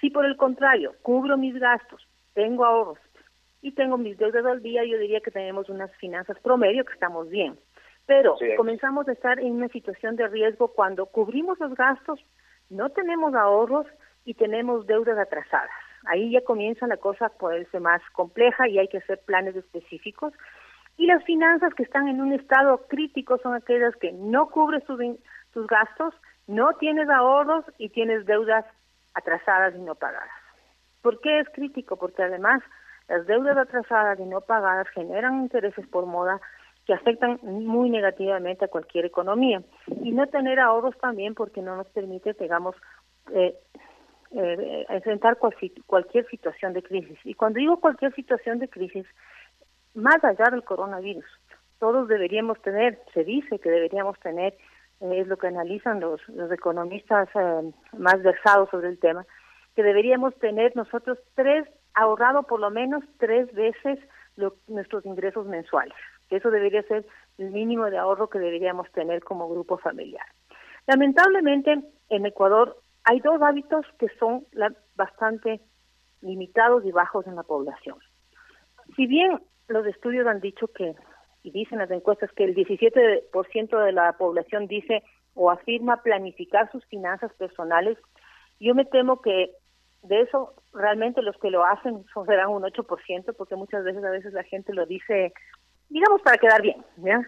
Si 0.00 0.10
por 0.10 0.24
el 0.24 0.36
contrario 0.36 0.94
cubro 1.02 1.36
mis 1.36 1.58
gastos, 1.58 2.06
tengo 2.34 2.64
ahorros 2.64 2.98
y 3.60 3.72
tengo 3.72 3.98
mis 3.98 4.18
deudas 4.18 4.44
al 4.44 4.62
día, 4.62 4.84
yo 4.84 4.98
diría 4.98 5.20
que 5.20 5.30
tenemos 5.30 5.68
unas 5.68 5.94
finanzas 5.96 6.38
promedio 6.40 6.84
que 6.84 6.94
estamos 6.94 7.28
bien. 7.28 7.56
Pero 8.06 8.36
comenzamos 8.56 9.06
a 9.08 9.12
estar 9.12 9.38
en 9.38 9.52
una 9.52 9.68
situación 9.68 10.16
de 10.16 10.26
riesgo 10.26 10.68
cuando 10.68 11.06
cubrimos 11.06 11.58
los 11.60 11.74
gastos, 11.74 12.18
no 12.68 12.90
tenemos 12.90 13.34
ahorros 13.34 13.86
y 14.24 14.34
tenemos 14.34 14.86
deudas 14.86 15.18
atrasadas. 15.18 15.70
Ahí 16.06 16.32
ya 16.32 16.42
comienza 16.42 16.86
la 16.86 16.96
cosa 16.96 17.26
a 17.26 17.30
poderse 17.30 17.78
más 17.78 18.02
compleja 18.12 18.68
y 18.68 18.78
hay 18.78 18.88
que 18.88 18.98
hacer 18.98 19.20
planes 19.24 19.54
específicos. 19.54 20.32
Y 21.02 21.06
las 21.06 21.24
finanzas 21.24 21.74
que 21.74 21.82
están 21.82 22.06
en 22.06 22.20
un 22.20 22.32
estado 22.32 22.86
crítico 22.86 23.36
son 23.38 23.56
aquellas 23.56 23.96
que 23.96 24.12
no 24.12 24.48
cubres 24.50 24.84
tus, 24.84 25.00
tus 25.52 25.66
gastos, 25.66 26.14
no 26.46 26.74
tienes 26.74 27.08
ahorros 27.08 27.64
y 27.76 27.88
tienes 27.88 28.24
deudas 28.24 28.64
atrasadas 29.12 29.74
y 29.74 29.80
no 29.80 29.96
pagadas. 29.96 30.30
¿Por 31.00 31.20
qué 31.20 31.40
es 31.40 31.48
crítico? 31.48 31.96
Porque 31.96 32.22
además 32.22 32.62
las 33.08 33.26
deudas 33.26 33.56
atrasadas 33.56 34.20
y 34.20 34.26
no 34.26 34.42
pagadas 34.42 34.86
generan 34.90 35.42
intereses 35.42 35.84
por 35.88 36.06
moda 36.06 36.40
que 36.86 36.94
afectan 36.94 37.40
muy 37.42 37.90
negativamente 37.90 38.66
a 38.66 38.68
cualquier 38.68 39.04
economía. 39.04 39.60
Y 40.04 40.12
no 40.12 40.28
tener 40.28 40.60
ahorros 40.60 40.96
también 40.98 41.34
porque 41.34 41.62
no 41.62 41.74
nos 41.74 41.88
permite, 41.88 42.32
digamos, 42.34 42.76
eh, 43.34 43.56
eh, 44.36 44.86
enfrentar 44.88 45.36
cualquier 45.36 46.28
situación 46.28 46.74
de 46.74 46.82
crisis. 46.84 47.18
Y 47.24 47.34
cuando 47.34 47.58
digo 47.58 47.80
cualquier 47.80 48.14
situación 48.14 48.60
de 48.60 48.68
crisis, 48.68 49.04
más 49.94 50.22
allá 50.24 50.46
del 50.50 50.64
coronavirus, 50.64 51.24
todos 51.78 52.08
deberíamos 52.08 52.60
tener, 52.62 53.00
se 53.12 53.24
dice 53.24 53.58
que 53.58 53.70
deberíamos 53.70 54.18
tener, 54.20 54.54
eh, 55.00 55.20
es 55.20 55.26
lo 55.26 55.36
que 55.36 55.48
analizan 55.48 56.00
los, 56.00 56.20
los 56.28 56.50
economistas 56.52 57.28
más 57.96 58.22
versados 58.22 58.70
sobre 58.70 58.88
el 58.88 58.98
tema, 58.98 59.26
que 59.74 59.82
deberíamos 59.82 60.34
tener 60.38 60.76
nosotros 60.76 61.18
tres, 61.34 61.66
ahorrado 61.94 62.44
por 62.44 62.60
lo 62.60 62.70
menos 62.70 63.04
tres 63.18 63.52
veces 63.54 63.98
nuestros 64.66 65.04
ingresos 65.04 65.46
mensuales 65.46 65.94
eso 66.36 66.50
debería 66.50 66.82
ser 66.84 67.06
el 67.38 67.50
mínimo 67.50 67.86
de 67.86 67.98
ahorro 67.98 68.28
que 68.28 68.38
deberíamos 68.38 68.90
tener 68.92 69.22
como 69.22 69.48
grupo 69.48 69.78
familiar. 69.78 70.26
Lamentablemente, 70.86 71.82
en 72.08 72.26
Ecuador 72.26 72.76
hay 73.04 73.20
dos 73.20 73.40
hábitos 73.42 73.86
que 73.98 74.08
son 74.18 74.46
bastante 74.94 75.60
limitados 76.20 76.84
y 76.84 76.92
bajos 76.92 77.26
en 77.26 77.36
la 77.36 77.42
población. 77.42 77.98
Si 78.96 79.06
bien 79.06 79.40
los 79.68 79.86
estudios 79.86 80.26
han 80.26 80.40
dicho 80.40 80.68
que, 80.68 80.94
y 81.42 81.50
dicen 81.50 81.78
las 81.78 81.90
encuestas, 81.90 82.30
que 82.32 82.44
el 82.44 82.54
17% 82.54 83.84
de 83.84 83.92
la 83.92 84.12
población 84.14 84.66
dice 84.66 85.02
o 85.34 85.50
afirma 85.50 86.02
planificar 86.02 86.70
sus 86.70 86.84
finanzas 86.86 87.32
personales, 87.34 87.98
yo 88.60 88.74
me 88.74 88.84
temo 88.84 89.20
que 89.20 89.50
de 90.02 90.20
eso 90.22 90.54
realmente 90.72 91.22
los 91.22 91.36
que 91.38 91.50
lo 91.50 91.64
hacen 91.64 92.04
son, 92.12 92.26
serán 92.26 92.48
un 92.48 92.62
8%, 92.62 93.34
porque 93.36 93.56
muchas 93.56 93.84
veces 93.84 94.04
a 94.04 94.10
veces 94.10 94.32
la 94.32 94.42
gente 94.44 94.72
lo 94.74 94.86
dice 94.86 95.32
digamos 95.92 96.22
para 96.22 96.38
quedar 96.38 96.62
bien, 96.62 96.82
¿ya? 96.96 97.20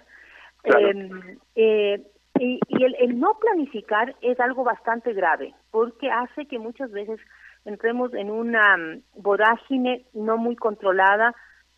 Em, 0.64 1.38
eh, 1.54 2.02
y, 2.38 2.58
el, 2.82 3.18
no 3.20 3.38
planificar 3.38 4.16
es 4.22 4.40
algo 4.40 4.64
bastante 4.64 5.12
grave, 5.12 5.54
porque 5.70 6.10
hace 6.10 6.46
que 6.46 6.58
muchas 6.58 6.90
veces 6.90 7.20
entremos 7.64 8.12
en 8.14 8.30
una 8.30 8.76
mm, 8.76 9.02
vorágine 9.16 10.06
no 10.14 10.36
muy 10.38 10.56
controlada 10.56 11.34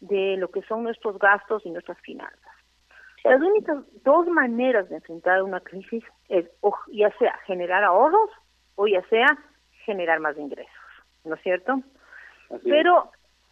de 0.08 0.36
lo 0.36 0.50
que 0.50 0.62
son 0.62 0.82
nuestros 0.82 1.18
gastos 1.18 1.64
y 1.64 1.70
nuestras 1.70 1.98
finanzas. 2.00 2.52
Las 3.24 3.40
únicas 3.40 3.78
dos 4.04 4.26
maneras 4.28 4.88
de 4.88 4.96
enfrentar 4.96 5.42
una 5.42 5.60
crisis 5.60 6.04
es 6.28 6.46
ya 6.92 7.10
sea 7.18 7.36
generar 7.46 7.82
ahorros 7.82 8.30
o 8.76 8.86
ya 8.86 9.02
sea 9.08 9.26
generar 9.84 10.20
más 10.20 10.36
ingresos, 10.38 10.72
¿no 11.24 11.34
es 11.34 11.42
cierto? 11.42 11.82
Pero 12.62 13.10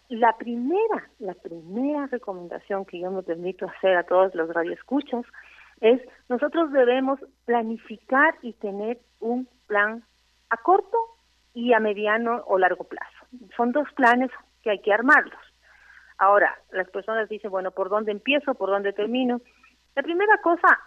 la 0.08 0.36
primera, 0.36 1.08
la 1.18 1.34
primera 1.34 2.06
recomendación 2.06 2.84
que 2.84 3.00
yo 3.00 3.10
me 3.10 3.22
permito 3.22 3.66
hacer 3.66 3.96
a 3.96 4.04
todos 4.04 4.34
los 4.34 4.52
radioescuchas 4.52 5.24
es 5.80 6.00
nosotros 6.28 6.70
debemos 6.72 7.18
planificar 7.44 8.36
y 8.42 8.52
tener 8.54 9.00
un 9.20 9.48
plan 9.66 10.04
a 10.50 10.56
corto 10.58 10.98
y 11.52 11.72
a 11.72 11.80
mediano 11.80 12.42
o 12.46 12.58
largo 12.58 12.84
plazo. 12.84 13.26
Son 13.56 13.72
dos 13.72 13.88
planes 13.94 14.30
que 14.62 14.70
hay 14.70 14.80
que 14.80 14.92
armarlos. 14.92 15.40
Ahora, 16.18 16.56
las 16.70 16.88
personas 16.90 17.28
dicen, 17.28 17.50
bueno, 17.50 17.70
¿por 17.70 17.88
dónde 17.88 18.12
empiezo? 18.12 18.54
¿Por 18.54 18.70
dónde 18.70 18.92
termino? 18.92 19.40
La 19.94 20.02
primera 20.02 20.38
cosa, 20.42 20.78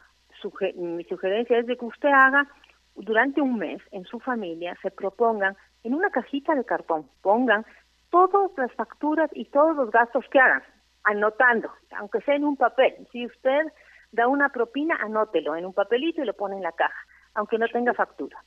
mi 0.76 1.04
sugerencia 1.06 1.60
es 1.60 1.66
de 1.66 1.78
que 1.78 1.86
usted 1.86 2.10
haga 2.10 2.48
durante 2.96 3.42
un 3.42 3.58
mes 3.58 3.82
en 3.92 4.06
su 4.06 4.20
familia, 4.20 4.78
se 4.82 4.92
propongan 4.92 5.56
en 5.84 5.94
una 5.94 6.10
cajita 6.10 6.56
de 6.56 6.66
cartón, 6.66 7.08
pongan 7.22 7.66
todas 8.10 8.52
las 8.58 8.72
facturas 8.74 9.30
y 9.34 9.46
todos 9.46 9.76
los 9.76 9.92
gastos 9.92 10.26
que 10.32 10.40
hagan, 10.40 10.64
anotando, 11.04 11.72
aunque 11.98 12.22
sea 12.22 12.36
en 12.36 12.46
un 12.46 12.58
papel. 12.58 13.08
Si 13.12 13.26
usted 13.26 13.68
da 14.12 14.28
una 14.28 14.50
propina, 14.50 14.96
anótelo 14.96 15.56
en 15.56 15.66
un 15.66 15.74
papelito 15.74 16.22
y 16.22 16.26
lo 16.26 16.34
pone 16.34 16.56
en 16.58 16.64
la 16.64 16.72
caja, 16.72 17.00
aunque 17.36 17.58
no 17.58 17.68
tenga 17.68 17.94
factura. 17.94 18.38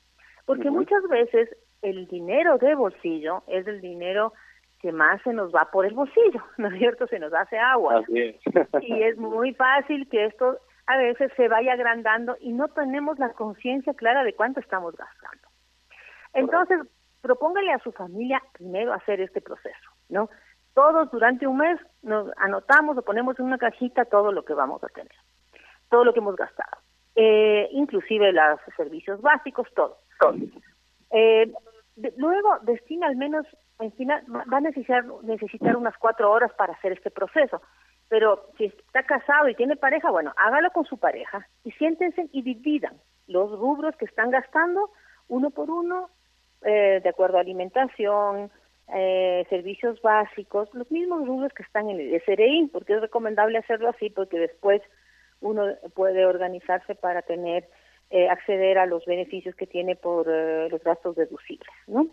Porque 0.45 0.69
muchas 0.69 1.03
veces 1.07 1.49
el 1.81 2.07
dinero 2.07 2.57
de 2.57 2.75
bolsillo 2.75 3.43
es 3.47 3.65
el 3.67 3.79
dinero 3.79 4.33
que 4.81 4.91
más 4.91 5.21
se 5.21 5.33
nos 5.33 5.53
va 5.53 5.69
por 5.71 5.85
el 5.85 5.93
bolsillo, 5.93 6.43
¿no 6.57 6.67
es 6.67 6.77
cierto? 6.77 7.07
Se 7.07 7.19
nos 7.19 7.33
hace 7.33 7.57
agua. 7.57 8.03
y 8.09 9.03
es 9.03 9.17
muy 9.17 9.53
fácil 9.53 10.07
que 10.09 10.25
esto 10.25 10.57
a 10.87 10.97
veces 10.97 11.31
se 11.37 11.47
vaya 11.47 11.73
agrandando 11.73 12.35
y 12.39 12.51
no 12.51 12.67
tenemos 12.69 13.19
la 13.19 13.29
conciencia 13.33 13.93
clara 13.93 14.23
de 14.23 14.33
cuánto 14.33 14.59
estamos 14.59 14.95
gastando. 14.95 15.47
Entonces, 16.33 16.79
propóngale 17.21 17.71
a 17.71 17.79
su 17.79 17.91
familia 17.91 18.41
primero 18.53 18.93
hacer 18.93 19.21
este 19.21 19.41
proceso, 19.41 19.91
¿no? 20.09 20.29
Todos 20.73 21.11
durante 21.11 21.45
un 21.47 21.57
mes 21.57 21.79
nos 22.01 22.31
anotamos 22.37 22.97
o 22.97 23.01
ponemos 23.01 23.37
en 23.39 23.45
una 23.45 23.57
cajita 23.57 24.05
todo 24.05 24.31
lo 24.31 24.43
que 24.43 24.53
vamos 24.53 24.83
a 24.83 24.87
tener, 24.87 25.11
todo 25.89 26.05
lo 26.05 26.13
que 26.13 26.19
hemos 26.19 26.35
gastado, 26.35 26.81
eh, 27.15 27.67
inclusive 27.71 28.31
los 28.31 28.59
servicios 28.77 29.21
básicos, 29.21 29.67
todo. 29.75 29.97
Eh, 31.11 31.51
luego 32.17 32.59
destina 32.63 33.07
al 33.07 33.17
menos 33.17 33.45
en 33.81 33.91
final 33.93 34.23
va 34.29 34.57
a 34.57 34.61
necesitar, 34.61 35.05
necesitar 35.23 35.75
unas 35.75 35.97
cuatro 35.97 36.31
horas 36.31 36.51
para 36.53 36.73
hacer 36.73 36.91
este 36.93 37.11
proceso. 37.11 37.61
Pero 38.09 38.47
si 38.57 38.65
está 38.65 39.03
casado 39.03 39.47
y 39.47 39.55
tiene 39.55 39.75
pareja, 39.75 40.11
bueno, 40.11 40.33
hágalo 40.35 40.69
con 40.71 40.85
su 40.85 40.97
pareja 40.97 41.47
y 41.63 41.71
siéntense 41.71 42.27
y 42.31 42.41
dividan 42.41 42.95
los 43.27 43.51
rubros 43.51 43.95
que 43.95 44.05
están 44.05 44.31
gastando 44.31 44.91
uno 45.29 45.49
por 45.49 45.69
uno, 45.69 46.09
eh, 46.63 46.99
de 47.01 47.09
acuerdo 47.09 47.37
a 47.37 47.41
alimentación, 47.41 48.51
eh, 48.93 49.45
servicios 49.49 50.01
básicos, 50.01 50.69
los 50.73 50.91
mismos 50.91 51.25
rubros 51.25 51.53
que 51.53 51.63
están 51.63 51.89
en 51.89 52.01
el 52.01 52.21
SRI, 52.21 52.69
porque 52.71 52.93
es 52.93 53.01
recomendable 53.01 53.57
hacerlo 53.57 53.89
así, 53.89 54.09
porque 54.09 54.37
después 54.37 54.81
uno 55.39 55.63
puede 55.95 56.25
organizarse 56.25 56.95
para 56.95 57.21
tener, 57.21 57.69
eh, 58.09 58.27
acceder 58.29 58.77
a 58.77 58.85
los 58.85 59.05
beneficios 59.05 59.55
que 59.55 59.67
tiene 59.67 59.95
por 59.95 60.27
los 60.27 60.83
gastos 60.83 61.15
deducibles, 61.15 61.71
¿no? 61.87 62.07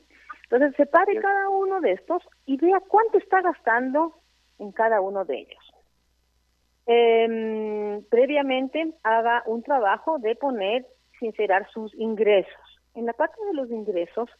Entonces, 0.51 0.77
separe 0.77 1.21
cada 1.21 1.51
uno 1.51 1.81
de 1.81 1.93
estos 1.93 2.23
y 2.47 2.57
vea 2.57 2.81
cuánto 2.81 3.19
está 3.19 3.43
gastando 3.43 4.15
en 4.59 4.73
cada 4.73 5.01
uno 5.03 5.27
de 5.27 5.41
ellos. 5.41 5.75
Eh, 6.87 8.01
previamente, 8.09 8.95
haga 9.03 9.43
un 9.45 9.63
trabajo 9.63 10.19
de 10.19 10.35
poner, 10.37 10.87
sincerar 11.21 11.69
sus 11.71 11.95
ingresos. 11.95 12.81
En 12.95 13.05
la 13.05 13.13
parte 13.13 13.45
de 13.45 13.53
los 13.53 13.71
ingresos, 13.71 14.31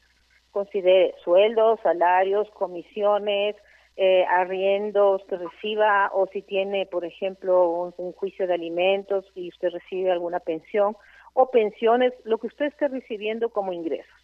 considere 0.51 1.15
sueldos, 1.23 1.79
salarios, 1.83 2.49
comisiones, 2.53 3.57
eh, 3.97 4.25
arriendos 4.31 5.23
que 5.29 5.37
reciba 5.37 6.11
o 6.15 6.27
si 6.29 6.41
tiene, 6.41 6.87
por 6.87 7.05
ejemplo, 7.05 7.69
un, 7.69 7.95
un, 7.99 8.13
juicio 8.13 8.47
de 8.47 8.55
alimentos 8.55 9.27
y 9.35 9.49
usted 9.49 9.71
recibe 9.71 10.11
alguna 10.11 10.41
pensión 10.41 10.97
o 11.35 11.51
pensiones, 11.51 12.15
lo 12.25 12.39
que 12.39 12.47
usted 12.47 12.67
esté 12.67 12.89
recibiendo 12.89 13.51
como 13.51 13.73
ingresos. 13.73 14.15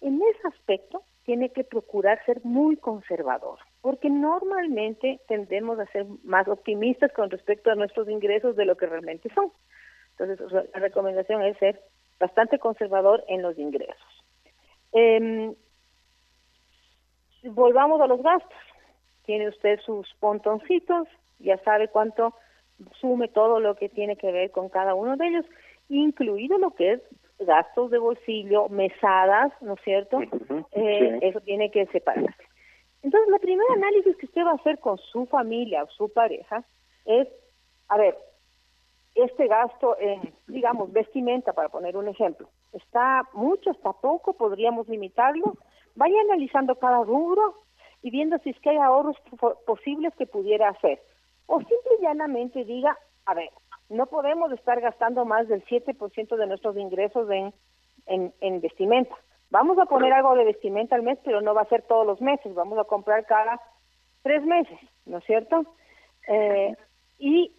En 0.00 0.20
ese 0.22 0.48
aspecto, 0.48 1.02
tiene 1.30 1.50
que 1.50 1.62
procurar 1.62 2.20
ser 2.26 2.44
muy 2.44 2.76
conservador, 2.76 3.60
porque 3.82 4.10
normalmente 4.10 5.20
tendemos 5.28 5.78
a 5.78 5.86
ser 5.92 6.04
más 6.24 6.48
optimistas 6.48 7.12
con 7.12 7.30
respecto 7.30 7.70
a 7.70 7.76
nuestros 7.76 8.08
ingresos 8.08 8.56
de 8.56 8.64
lo 8.64 8.76
que 8.76 8.86
realmente 8.86 9.32
son. 9.32 9.52
Entonces, 10.18 10.50
la 10.50 10.80
recomendación 10.80 11.40
es 11.42 11.56
ser 11.58 11.80
bastante 12.18 12.58
conservador 12.58 13.22
en 13.28 13.42
los 13.42 13.56
ingresos. 13.60 14.24
Eh, 14.92 15.54
volvamos 17.44 18.00
a 18.00 18.08
los 18.08 18.20
gastos. 18.24 18.58
Tiene 19.24 19.50
usted 19.50 19.78
sus 19.86 20.12
pontoncitos, 20.18 21.06
ya 21.38 21.58
sabe 21.58 21.86
cuánto 21.86 22.34
sume 23.00 23.28
todo 23.28 23.60
lo 23.60 23.76
que 23.76 23.88
tiene 23.88 24.16
que 24.16 24.32
ver 24.32 24.50
con 24.50 24.68
cada 24.68 24.96
uno 24.96 25.16
de 25.16 25.28
ellos, 25.28 25.46
incluido 25.88 26.58
lo 26.58 26.72
que 26.72 26.94
es 26.94 27.00
gastos 27.40 27.90
de 27.90 27.98
bolsillo, 27.98 28.68
mesadas, 28.68 29.52
¿no 29.60 29.74
es 29.74 29.80
cierto? 29.82 30.18
eh, 30.72 31.18
Eso 31.22 31.40
tiene 31.40 31.70
que 31.70 31.86
separarse. 31.86 32.42
Entonces, 33.02 33.32
el 33.32 33.40
primer 33.40 33.66
análisis 33.72 34.16
que 34.16 34.26
usted 34.26 34.44
va 34.44 34.52
a 34.52 34.54
hacer 34.56 34.78
con 34.78 34.98
su 34.98 35.26
familia 35.26 35.84
o 35.84 35.88
su 35.88 36.12
pareja 36.12 36.64
es, 37.06 37.26
a 37.88 37.96
ver, 37.96 38.16
este 39.14 39.46
gasto 39.48 39.96
en, 39.98 40.32
digamos, 40.46 40.92
vestimenta, 40.92 41.52
para 41.52 41.68
poner 41.68 41.96
un 41.96 42.08
ejemplo, 42.08 42.48
está 42.72 43.22
mucho, 43.32 43.70
está 43.70 43.92
poco, 43.92 44.34
podríamos 44.34 44.88
limitarlo. 44.88 45.54
Vaya 45.96 46.20
analizando 46.20 46.76
cada 46.76 47.02
rubro 47.02 47.54
y 48.02 48.10
viendo 48.10 48.38
si 48.38 48.50
es 48.50 48.60
que 48.60 48.70
hay 48.70 48.76
ahorros 48.76 49.16
posibles 49.66 50.14
que 50.16 50.26
pudiera 50.26 50.68
hacer. 50.68 51.00
O 51.46 51.58
simple 51.58 51.90
y 51.98 52.02
llanamente 52.02 52.64
diga, 52.64 52.96
a 53.26 53.34
ver, 53.34 53.50
no 53.90 54.06
podemos 54.06 54.52
estar 54.52 54.80
gastando 54.80 55.24
más 55.24 55.48
del 55.48 55.64
7% 55.66 56.36
de 56.36 56.46
nuestros 56.46 56.76
ingresos 56.76 57.28
en, 57.30 57.52
en, 58.06 58.60
vestimenta. 58.60 59.14
Vamos 59.50 59.78
a 59.78 59.86
poner 59.86 60.12
algo 60.12 60.34
de 60.36 60.44
vestimenta 60.44 60.94
al 60.94 61.02
mes, 61.02 61.18
pero 61.24 61.40
no 61.40 61.54
va 61.54 61.62
a 61.62 61.68
ser 61.68 61.82
todos 61.82 62.06
los 62.06 62.20
meses, 62.20 62.54
vamos 62.54 62.78
a 62.78 62.84
comprar 62.84 63.26
cada 63.26 63.60
tres 64.22 64.44
meses, 64.44 64.78
¿no 65.06 65.18
es 65.18 65.24
cierto? 65.24 65.66
Eh, 66.28 66.76
y 67.18 67.52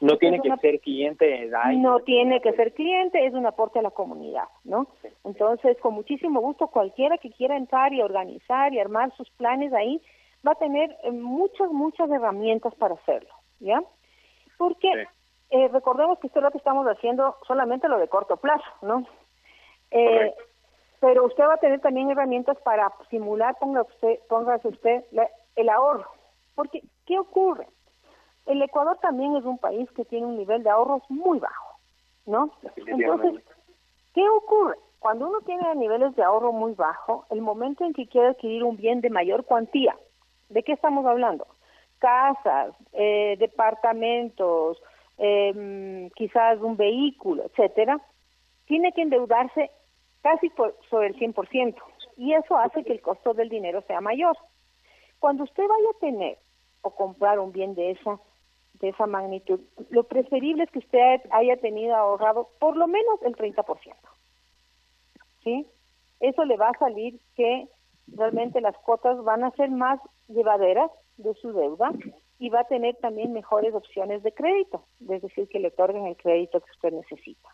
No 0.02 0.18
tiene 0.18 0.40
que 0.40 0.56
ser 0.58 0.80
cliente 0.80 1.26
de 1.26 1.78
No 1.78 2.00
tiene 2.02 2.40
que 2.42 2.54
ser 2.54 2.74
cliente, 2.74 3.26
es 3.26 3.34
un 3.34 3.46
aporte 3.46 3.80
a 3.80 3.82
la 3.82 3.92
comunidad, 3.92 4.46
¿no? 4.64 4.88
Entonces, 5.26 5.78
con 5.80 5.94
muchísimo 5.94 6.40
gusto, 6.40 6.68
cualquiera 6.68 7.18
que 7.18 7.32
quiera 7.32 7.58
entrar 7.58 7.94
y 7.94 8.02
organizar 8.02 8.74
y 8.74 8.80
armar 8.80 9.14
sus 9.18 9.30
planes 9.32 9.74
ahí, 9.74 10.02
va 10.48 10.54
a 10.54 10.56
tener 10.56 10.96
eh, 11.04 11.12
muchas, 11.12 11.70
muchas 11.72 12.10
herramientas 12.10 12.74
para 12.76 12.96
hacerlo, 12.96 13.34
¿ya? 13.60 13.82
Porque 14.58 14.90
eh, 15.50 15.68
recordemos 15.70 16.20
que 16.20 16.28
esto 16.28 16.40
es 16.40 16.44
lo 16.44 16.52
que 16.52 16.58
estamos 16.60 16.86
haciendo 16.88 17.36
solamente 17.48 17.88
lo 17.88 17.98
de 17.98 18.08
corto 18.08 18.38
plazo, 18.38 18.66
¿no? 18.82 19.06
Eh, 19.92 20.34
pero 21.00 21.26
usted 21.26 21.44
va 21.44 21.56
a 21.56 21.60
tener 21.60 21.80
también 21.80 22.12
herramientas 22.12 22.58
para 22.64 22.92
simular, 23.10 23.58
ponga 23.60 23.82
usted, 23.82 24.20
póngase 24.28 24.68
usted 24.68 25.06
el 25.56 25.70
ahorro. 25.70 26.06
Porque, 26.56 26.84
¿qué 27.06 27.18
ocurre? 27.18 27.68
El 28.46 28.62
Ecuador 28.62 28.98
también 29.02 29.36
es 29.36 29.46
un 29.46 29.58
país 29.58 29.90
que 29.92 30.06
tiene 30.06 30.26
un 30.26 30.38
nivel 30.38 30.64
de 30.64 30.70
ahorros 30.70 31.04
muy 31.10 31.40
bajo, 31.40 31.80
¿no? 32.26 32.52
Entonces, 32.76 33.44
¿qué 34.14 34.28
ocurre? 34.28 34.76
Cuando 35.00 35.28
uno 35.28 35.40
tiene 35.42 35.74
niveles 35.76 36.16
de 36.16 36.24
ahorro 36.24 36.52
muy 36.52 36.74
bajo, 36.74 37.26
el 37.30 37.42
momento 37.42 37.86
en 37.86 37.94
que 37.94 38.08
quiere 38.08 38.30
adquirir 38.30 38.64
un 38.64 38.76
bien 38.76 39.00
de 39.02 39.10
mayor 39.10 39.46
cuantía, 39.46 39.96
¿de 40.50 40.64
qué 40.64 40.74
estamos 40.74 41.06
hablando? 41.06 41.48
Casas, 42.00 42.74
eh, 42.94 43.36
departamentos, 43.40 44.82
eh, 45.20 46.10
quizás 46.16 46.60
un 46.62 46.78
vehículo, 46.78 47.44
etcétera, 47.46 48.02
tiene 48.66 48.92
que 48.94 49.02
endeudarse 49.02 49.70
casi 50.22 50.50
por, 50.50 50.76
sobre 50.90 51.08
el 51.08 51.16
100% 51.18 51.76
y 52.18 52.34
eso 52.34 52.58
hace 52.58 52.84
que 52.84 52.94
el 52.94 53.02
costo 53.02 53.34
del 53.34 53.50
dinero 53.50 53.82
sea 53.88 54.02
mayor. 54.02 54.38
Cuando 55.20 55.44
usted 55.44 55.64
vaya 55.68 55.90
a 55.90 56.00
tener 56.00 56.38
o 56.82 56.92
comprar 56.92 57.40
un 57.40 57.52
bien 57.52 57.76
de 57.76 57.92
esa 57.92 58.20
de 58.76 58.90
esa 58.90 59.08
magnitud, 59.08 59.60
lo 59.90 60.06
preferible 60.06 60.64
es 60.64 60.72
que 60.72 60.80
usted 60.80 61.22
haya 61.32 61.58
tenido 61.58 61.94
ahorrado 61.96 62.48
por 62.60 62.78
lo 62.78 62.88
menos 62.88 63.22
el 63.24 63.36
30%. 63.36 63.94
¿Sí? 65.44 65.68
Eso 66.22 66.46
le 66.46 66.56
va 66.56 66.70
a 66.70 66.80
salir 66.80 67.20
que 67.36 67.68
realmente 68.08 68.62
las 68.62 68.78
cuotas 68.78 69.22
van 69.26 69.44
a 69.44 69.52
ser 69.52 69.70
más 69.70 70.00
llevaderas 70.30 70.90
de 71.18 71.34
su 71.36 71.52
deuda 71.52 71.92
y 72.40 72.50
va 72.50 72.62
a 72.62 72.68
tener 72.68 72.96
también 72.96 73.34
mejores 73.34 73.76
opciones 73.76 74.24
de 74.24 74.32
crédito, 74.32 74.84
es 75.10 75.22
decir, 75.22 75.48
que 75.50 75.60
le 75.60 75.68
otorguen 75.68 76.08
el 76.08 76.16
crédito 76.16 76.62
que 76.62 76.72
usted 76.72 76.94
necesita. 76.94 77.50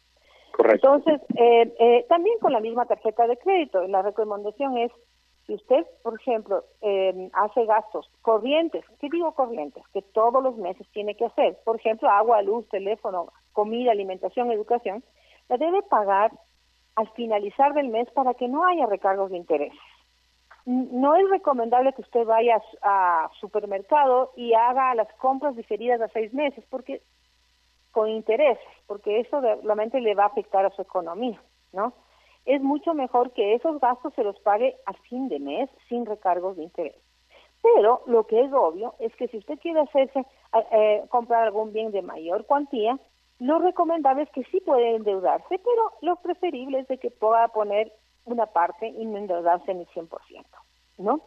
Correcto. 0.51 0.95
Entonces, 0.95 1.21
eh, 1.35 1.73
eh, 1.79 2.05
también 2.07 2.37
con 2.39 2.53
la 2.53 2.59
misma 2.59 2.85
tarjeta 2.85 3.27
de 3.27 3.35
crédito, 3.37 3.85
la 3.87 4.03
recomendación 4.03 4.77
es, 4.77 4.91
si 5.47 5.55
usted, 5.55 5.85
por 6.03 6.19
ejemplo, 6.19 6.63
eh, 6.81 7.29
hace 7.33 7.65
gastos 7.65 8.09
corrientes, 8.21 8.85
¿qué 9.01 9.09
digo 9.11 9.33
corrientes? 9.33 9.83
Que 9.91 10.01
todos 10.01 10.41
los 10.41 10.55
meses 10.57 10.87
tiene 10.93 11.15
que 11.15 11.25
hacer, 11.25 11.57
por 11.65 11.77
ejemplo, 11.77 12.07
agua, 12.09 12.41
luz, 12.43 12.67
teléfono, 12.69 13.33
comida, 13.53 13.91
alimentación, 13.91 14.51
educación, 14.51 15.03
la 15.49 15.57
debe 15.57 15.81
pagar 15.83 16.31
al 16.95 17.09
finalizar 17.13 17.73
del 17.73 17.89
mes 17.89 18.09
para 18.11 18.35
que 18.35 18.47
no 18.47 18.65
haya 18.65 18.85
recargos 18.85 19.31
de 19.31 19.37
interés 19.37 19.73
no 20.65 21.15
es 21.15 21.29
recomendable 21.29 21.93
que 21.93 22.01
usted 22.01 22.25
vaya 22.25 22.61
a 22.81 23.29
supermercado 23.39 24.31
y 24.35 24.53
haga 24.53 24.95
las 24.95 25.11
compras 25.15 25.55
diferidas 25.55 26.01
a 26.01 26.07
seis 26.09 26.33
meses, 26.33 26.65
porque 26.69 27.01
con 27.91 28.09
interés, 28.09 28.57
porque 28.87 29.19
eso 29.19 29.39
realmente 29.39 30.01
le 30.01 30.15
va 30.15 30.23
a 30.23 30.27
afectar 30.27 30.65
a 30.65 30.71
su 30.71 30.81
economía, 30.81 31.41
¿no? 31.71 31.93
Es 32.45 32.61
mucho 32.61 32.93
mejor 32.93 33.31
que 33.31 33.55
esos 33.55 33.79
gastos 33.79 34.13
se 34.15 34.23
los 34.23 34.39
pague 34.39 34.75
a 34.85 34.93
fin 34.93 35.29
de 35.29 35.39
mes 35.39 35.69
sin 35.87 36.05
recargos 36.05 36.57
de 36.57 36.63
interés. 36.63 36.95
Pero 37.61 38.01
lo 38.05 38.27
que 38.27 38.41
es 38.41 38.53
obvio 38.53 38.95
es 38.99 39.15
que 39.15 39.27
si 39.29 39.37
usted 39.37 39.59
quiere 39.59 39.79
hacerse 39.79 40.25
eh, 40.71 41.03
comprar 41.09 41.43
algún 41.43 41.73
bien 41.73 41.91
de 41.91 42.01
mayor 42.01 42.45
cuantía, 42.45 42.99
lo 43.39 43.59
recomendable 43.59 44.23
es 44.23 44.29
que 44.31 44.43
sí 44.45 44.61
puede 44.61 44.95
endeudarse, 44.95 45.59
pero 45.59 45.91
lo 46.01 46.17
preferible 46.17 46.79
es 46.79 46.87
de 46.87 46.97
que 46.97 47.11
pueda 47.11 47.47
poner 47.49 47.91
una 48.25 48.45
parte 48.47 48.87
y 48.87 49.05
no 49.05 49.17
endeudarse 49.17 49.71
en 49.71 49.79
el 49.79 49.87
100%, 49.87 50.09
¿no? 50.97 51.21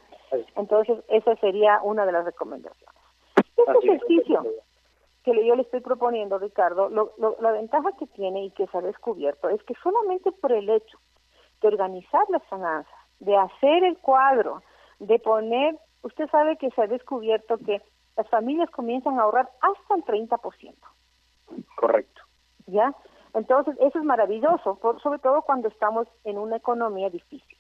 Entonces, 0.57 0.99
esa 1.09 1.37
sería 1.37 1.81
una 1.83 2.05
de 2.05 2.13
las 2.13 2.25
recomendaciones. 2.25 3.03
Este 3.37 3.87
ejercicio 3.87 4.45
que 5.25 5.47
yo 5.47 5.55
le 5.55 5.63
estoy 5.63 5.81
proponiendo, 5.81 6.39
Ricardo, 6.39 6.89
la 6.89 7.53
ventaja 7.53 7.91
que 7.99 8.07
tiene 8.09 8.45
y 8.45 8.51
que 8.51 8.67
se 8.67 8.79
ha 8.79 8.83
descubierto 8.83 9.49
es 9.49 9.63
que 9.65 9.75
solamente 9.83 10.33
por 10.33 10.53
el 10.53 10.69
hecho 10.69 10.99
de 11.61 11.69
organizar 11.69 12.23
las 12.31 12.43
finanzas, 12.45 12.93
de 13.21 13.37
hacer 13.37 13.85
el 13.85 13.99
cuadro, 13.99 14.63
de 14.99 15.19
poner, 15.19 15.77
usted 16.03 16.29
sabe 16.31 16.57
que 16.57 16.71
se 16.71 16.83
ha 16.83 16.87
descubierto 16.87 17.59
que 17.59 17.83
las 18.17 18.29
familias 18.29 18.71
comienzan 18.71 19.19
a 19.19 19.23
ahorrar 19.23 19.51
hasta 19.61 19.95
el 19.95 20.05
30%. 20.05 20.75
Correcto. 21.77 22.23
¿Ya? 22.67 22.95
Entonces, 23.35 23.77
eso 23.81 23.99
es 23.99 24.05
maravilloso, 24.05 24.79
sobre 25.03 25.19
todo 25.19 25.43
cuando 25.43 25.69
estamos 25.69 26.09
en 26.25 26.39
una 26.39 26.57
economía 26.57 27.11
difícil. 27.11 27.59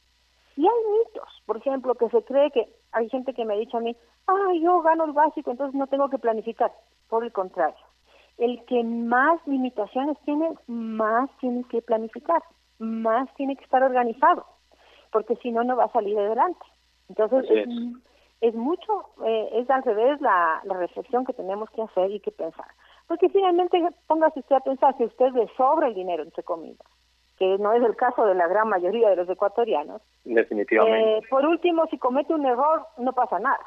Y 0.56 0.66
hay 0.66 0.74
mitos, 0.98 1.42
por 1.46 1.56
ejemplo, 1.58 1.94
que 1.94 2.08
se 2.08 2.22
cree 2.24 2.50
que 2.50 2.68
hay 2.90 3.08
gente 3.10 3.32
que 3.32 3.44
me 3.44 3.54
ha 3.54 3.58
dicho 3.58 3.76
a 3.76 3.80
mí, 3.80 3.96
ah, 4.26 4.52
yo 4.60 4.82
gano 4.82 5.04
el 5.04 5.12
básico, 5.12 5.50
entonces 5.50 5.74
no 5.78 5.86
tengo 5.86 6.08
que 6.10 6.18
planificar. 6.18 6.72
Por 7.08 7.24
el 7.24 7.32
contrario, 7.32 7.78
el 8.38 8.64
que 8.64 8.82
más 8.82 9.40
limitaciones 9.46 10.18
tiene, 10.24 10.50
más 10.66 11.30
tiene 11.38 11.64
que 11.64 11.80
planificar, 11.80 12.42
más 12.78 13.32
tiene 13.34 13.56
que 13.56 13.64
estar 13.64 13.82
organizado, 13.82 14.44
porque 15.12 15.36
si 15.36 15.52
no, 15.52 15.62
no 15.62 15.76
va 15.76 15.84
a 15.84 15.92
salir 15.92 16.18
adelante. 16.18 16.66
Entonces, 17.08 17.46
es. 18.40 18.54
mucho, 18.54 19.10
eh, 19.24 19.50
es 19.54 19.70
al 19.70 19.82
revés 19.82 20.20
la, 20.20 20.60
la 20.64 20.74
reflexión 20.74 21.24
que 21.24 21.32
tenemos 21.32 21.70
que 21.70 21.82
hacer 21.82 22.10
y 22.10 22.20
que 22.20 22.30
pensar. 22.30 22.66
Porque 23.08 23.30
finalmente, 23.30 23.82
póngase 24.06 24.40
usted 24.40 24.56
a 24.56 24.60
pensar, 24.60 24.96
si 24.98 25.04
usted 25.04 25.32
le 25.32 25.48
sobra 25.56 25.88
el 25.88 25.94
dinero, 25.94 26.22
entre 26.22 26.42
comillas, 26.42 26.86
que 27.38 27.56
no 27.58 27.72
es 27.72 27.82
el 27.82 27.96
caso 27.96 28.26
de 28.26 28.34
la 28.34 28.46
gran 28.46 28.68
mayoría 28.68 29.08
de 29.08 29.16
los 29.16 29.28
ecuatorianos. 29.28 30.02
Definitivamente. 30.24 31.18
Eh, 31.18 31.22
por 31.30 31.46
último, 31.46 31.86
si 31.86 31.96
comete 31.96 32.34
un 32.34 32.44
error, 32.44 32.86
no 32.98 33.14
pasa 33.14 33.38
nada. 33.38 33.64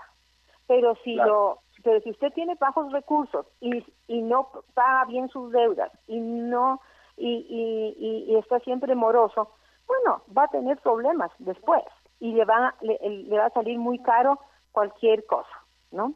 Pero 0.67 0.95
si 1.03 1.15
lo 1.15 1.59
pero 1.83 1.99
si 2.01 2.11
usted 2.11 2.31
tiene 2.33 2.55
bajos 2.59 2.91
recursos 2.91 3.47
y, 3.59 3.83
y 4.07 4.21
no 4.21 4.49
paga 4.75 5.05
bien 5.05 5.29
sus 5.29 5.51
deudas 5.51 5.91
y 6.07 6.19
no 6.19 6.79
y, 7.17 7.27
y, 7.49 8.31
y, 8.31 8.35
está 8.35 8.59
siempre 8.59 8.93
moroso, 8.93 9.49
bueno, 9.87 10.21
va 10.37 10.43
a 10.43 10.49
tener 10.49 10.77
problemas 10.77 11.31
después 11.39 11.83
y 12.19 12.33
le 12.33 12.45
va 12.45 12.75
le, 12.81 12.99
le 13.01 13.37
va 13.37 13.47
a 13.47 13.49
salir 13.49 13.79
muy 13.79 13.97
caro 13.97 14.39
cualquier 14.71 15.25
cosa, 15.25 15.65
¿no? 15.91 16.13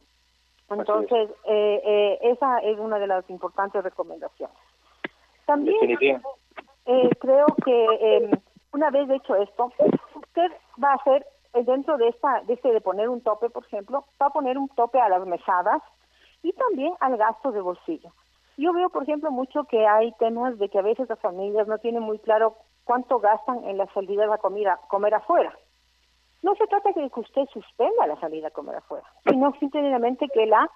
Entonces, 0.68 1.30
eh, 1.44 1.80
eh, 1.84 2.18
esa 2.22 2.58
es 2.58 2.78
una 2.78 2.98
de 2.98 3.06
las 3.06 3.28
importantes 3.30 3.82
recomendaciones. 3.84 4.56
También 5.46 5.76
eh, 6.86 7.10
creo 7.20 7.46
que 7.64 7.84
eh, 8.00 8.30
una 8.72 8.90
vez 8.90 9.08
hecho 9.10 9.36
esto, 9.36 9.72
usted 10.14 10.50
va 10.82 10.92
a 10.92 10.96
hacer 10.96 11.26
eh, 11.54 11.64
dentro 11.64 11.96
de 11.96 12.08
esta 12.08 12.42
de 12.42 12.54
este 12.54 12.72
de 12.72 12.80
poner 12.80 13.08
un 13.08 13.20
tope, 13.20 13.48
por 13.50 13.64
ejemplo, 13.64 14.04
va 14.20 14.26
a 14.26 14.30
poner 14.30 14.58
un 14.58 14.68
tope 14.70 15.00
a 15.00 15.08
las 15.08 15.24
mesadas 15.26 15.82
y 16.42 16.52
también 16.52 16.94
al 17.00 17.16
gasto 17.16 17.52
de 17.52 17.60
bolsillo. 17.60 18.12
Yo 18.56 18.72
veo, 18.72 18.88
por 18.88 19.02
ejemplo, 19.02 19.30
mucho 19.30 19.64
que 19.64 19.86
hay 19.86 20.12
temas 20.12 20.58
de 20.58 20.68
que 20.68 20.78
a 20.78 20.82
veces 20.82 21.08
las 21.08 21.20
familias 21.20 21.68
no 21.68 21.78
tienen 21.78 22.02
muy 22.02 22.18
claro 22.18 22.56
cuánto 22.84 23.18
gastan 23.18 23.64
en 23.64 23.76
las 23.76 23.90
salidas 23.92 24.30
a 24.30 24.38
comer, 24.38 24.68
comer 24.88 25.14
afuera. 25.14 25.52
No 26.42 26.54
se 26.54 26.66
trata 26.66 26.90
de 26.92 27.10
que 27.10 27.20
usted 27.20 27.46
suspenda 27.52 28.06
la 28.06 28.18
salida 28.20 28.48
a 28.48 28.52
comer 28.52 28.76
afuera, 28.76 29.06
sino 29.26 29.52
simplemente 29.58 30.28
que 30.28 30.46
la 30.46 30.70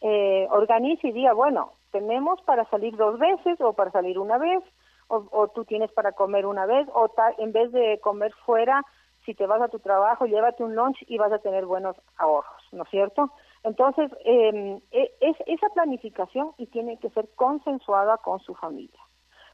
eh, 0.00 0.46
organice 0.50 1.08
y 1.08 1.12
diga, 1.12 1.32
bueno, 1.32 1.72
tenemos 1.90 2.40
para 2.42 2.64
salir 2.70 2.96
dos 2.96 3.18
veces 3.18 3.60
o 3.60 3.72
para 3.72 3.90
salir 3.90 4.18
una 4.18 4.38
vez, 4.38 4.62
o, 5.08 5.24
o 5.30 5.48
tú 5.48 5.64
tienes 5.64 5.92
para 5.92 6.12
comer 6.12 6.46
una 6.46 6.66
vez, 6.66 6.88
o 6.94 7.10
en 7.38 7.52
vez 7.52 7.70
de 7.72 8.00
comer 8.00 8.32
fuera, 8.44 8.82
si 9.24 9.34
te 9.34 9.46
vas 9.46 9.62
a 9.62 9.68
tu 9.68 9.78
trabajo, 9.78 10.26
llévate 10.26 10.64
un 10.64 10.74
lunch 10.74 10.98
y 11.06 11.18
vas 11.18 11.32
a 11.32 11.38
tener 11.38 11.66
buenos 11.66 11.96
ahorros, 12.16 12.62
¿no 12.72 12.82
es 12.82 12.90
cierto? 12.90 13.30
Entonces, 13.62 14.10
eh, 14.24 14.80
es 14.90 15.36
esa 15.46 15.68
planificación 15.68 16.52
y 16.58 16.66
tiene 16.66 16.98
que 16.98 17.10
ser 17.10 17.28
consensuada 17.36 18.18
con 18.18 18.40
su 18.40 18.54
familia, 18.54 19.00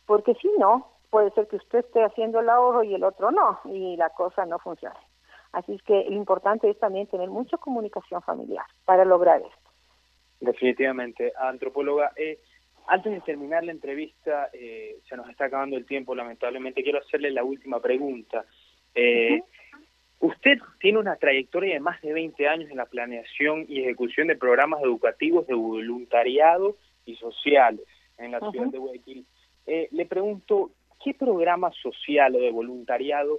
porque 0.06 0.34
si 0.36 0.50
no, 0.58 0.86
puede 1.10 1.30
ser 1.32 1.48
que 1.48 1.56
usted 1.56 1.80
esté 1.80 2.04
haciendo 2.04 2.40
el 2.40 2.48
ahorro 2.48 2.82
y 2.82 2.94
el 2.94 3.04
otro 3.04 3.30
no, 3.30 3.60
y 3.64 3.96
la 3.96 4.10
cosa 4.10 4.46
no 4.46 4.58
funciona. 4.58 4.98
Así 5.52 5.74
es 5.74 5.82
que 5.82 6.04
lo 6.08 6.16
importante 6.16 6.68
es 6.68 6.78
también 6.78 7.06
tener 7.06 7.28
mucha 7.28 7.56
comunicación 7.56 8.22
familiar 8.22 8.64
para 8.84 9.04
lograr 9.04 9.40
esto. 9.40 9.70
Definitivamente, 10.40 11.32
antropóloga. 11.38 12.12
Eh, 12.16 12.38
antes 12.86 13.12
de 13.12 13.20
terminar 13.20 13.64
la 13.64 13.72
entrevista, 13.72 14.50
eh, 14.52 14.98
se 15.08 15.16
nos 15.16 15.28
está 15.28 15.46
acabando 15.46 15.76
el 15.76 15.86
tiempo, 15.86 16.14
lamentablemente. 16.14 16.82
Quiero 16.82 17.00
hacerle 17.00 17.30
la 17.30 17.44
última 17.44 17.80
pregunta. 17.80 18.44
Eh, 18.94 19.42
Usted 20.20 20.58
tiene 20.80 20.98
una 20.98 21.16
trayectoria 21.16 21.74
de 21.74 21.80
más 21.80 22.00
de 22.02 22.12
20 22.12 22.48
años 22.48 22.70
en 22.70 22.76
la 22.76 22.86
planeación 22.86 23.66
y 23.68 23.80
ejecución 23.80 24.26
de 24.26 24.36
programas 24.36 24.82
educativos 24.82 25.46
de 25.46 25.54
voluntariado 25.54 26.76
y 27.06 27.14
sociales 27.16 27.86
en 28.18 28.32
la 28.32 28.40
ciudad 28.50 28.66
de 28.66 28.78
Guayaquil. 28.78 29.24
Eh, 29.66 29.88
le 29.92 30.06
pregunto, 30.06 30.72
¿qué 31.04 31.14
programa 31.14 31.70
social 31.70 32.34
o 32.34 32.40
de 32.40 32.50
voluntariado 32.50 33.38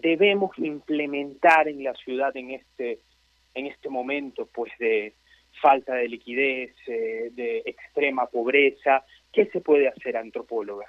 debemos 0.00 0.56
implementar 0.58 1.68
en 1.68 1.84
la 1.84 1.94
ciudad 1.94 2.36
en 2.36 2.50
este 2.50 3.00
en 3.54 3.66
este 3.66 3.88
momento 3.88 4.46
pues 4.52 4.72
de 4.78 5.14
falta 5.60 5.94
de 5.94 6.08
liquidez, 6.08 6.74
eh, 6.86 7.30
de 7.32 7.62
extrema 7.66 8.26
pobreza? 8.26 9.04
¿Qué 9.32 9.46
se 9.46 9.60
puede 9.60 9.88
hacer, 9.88 10.16
antropóloga? 10.16 10.86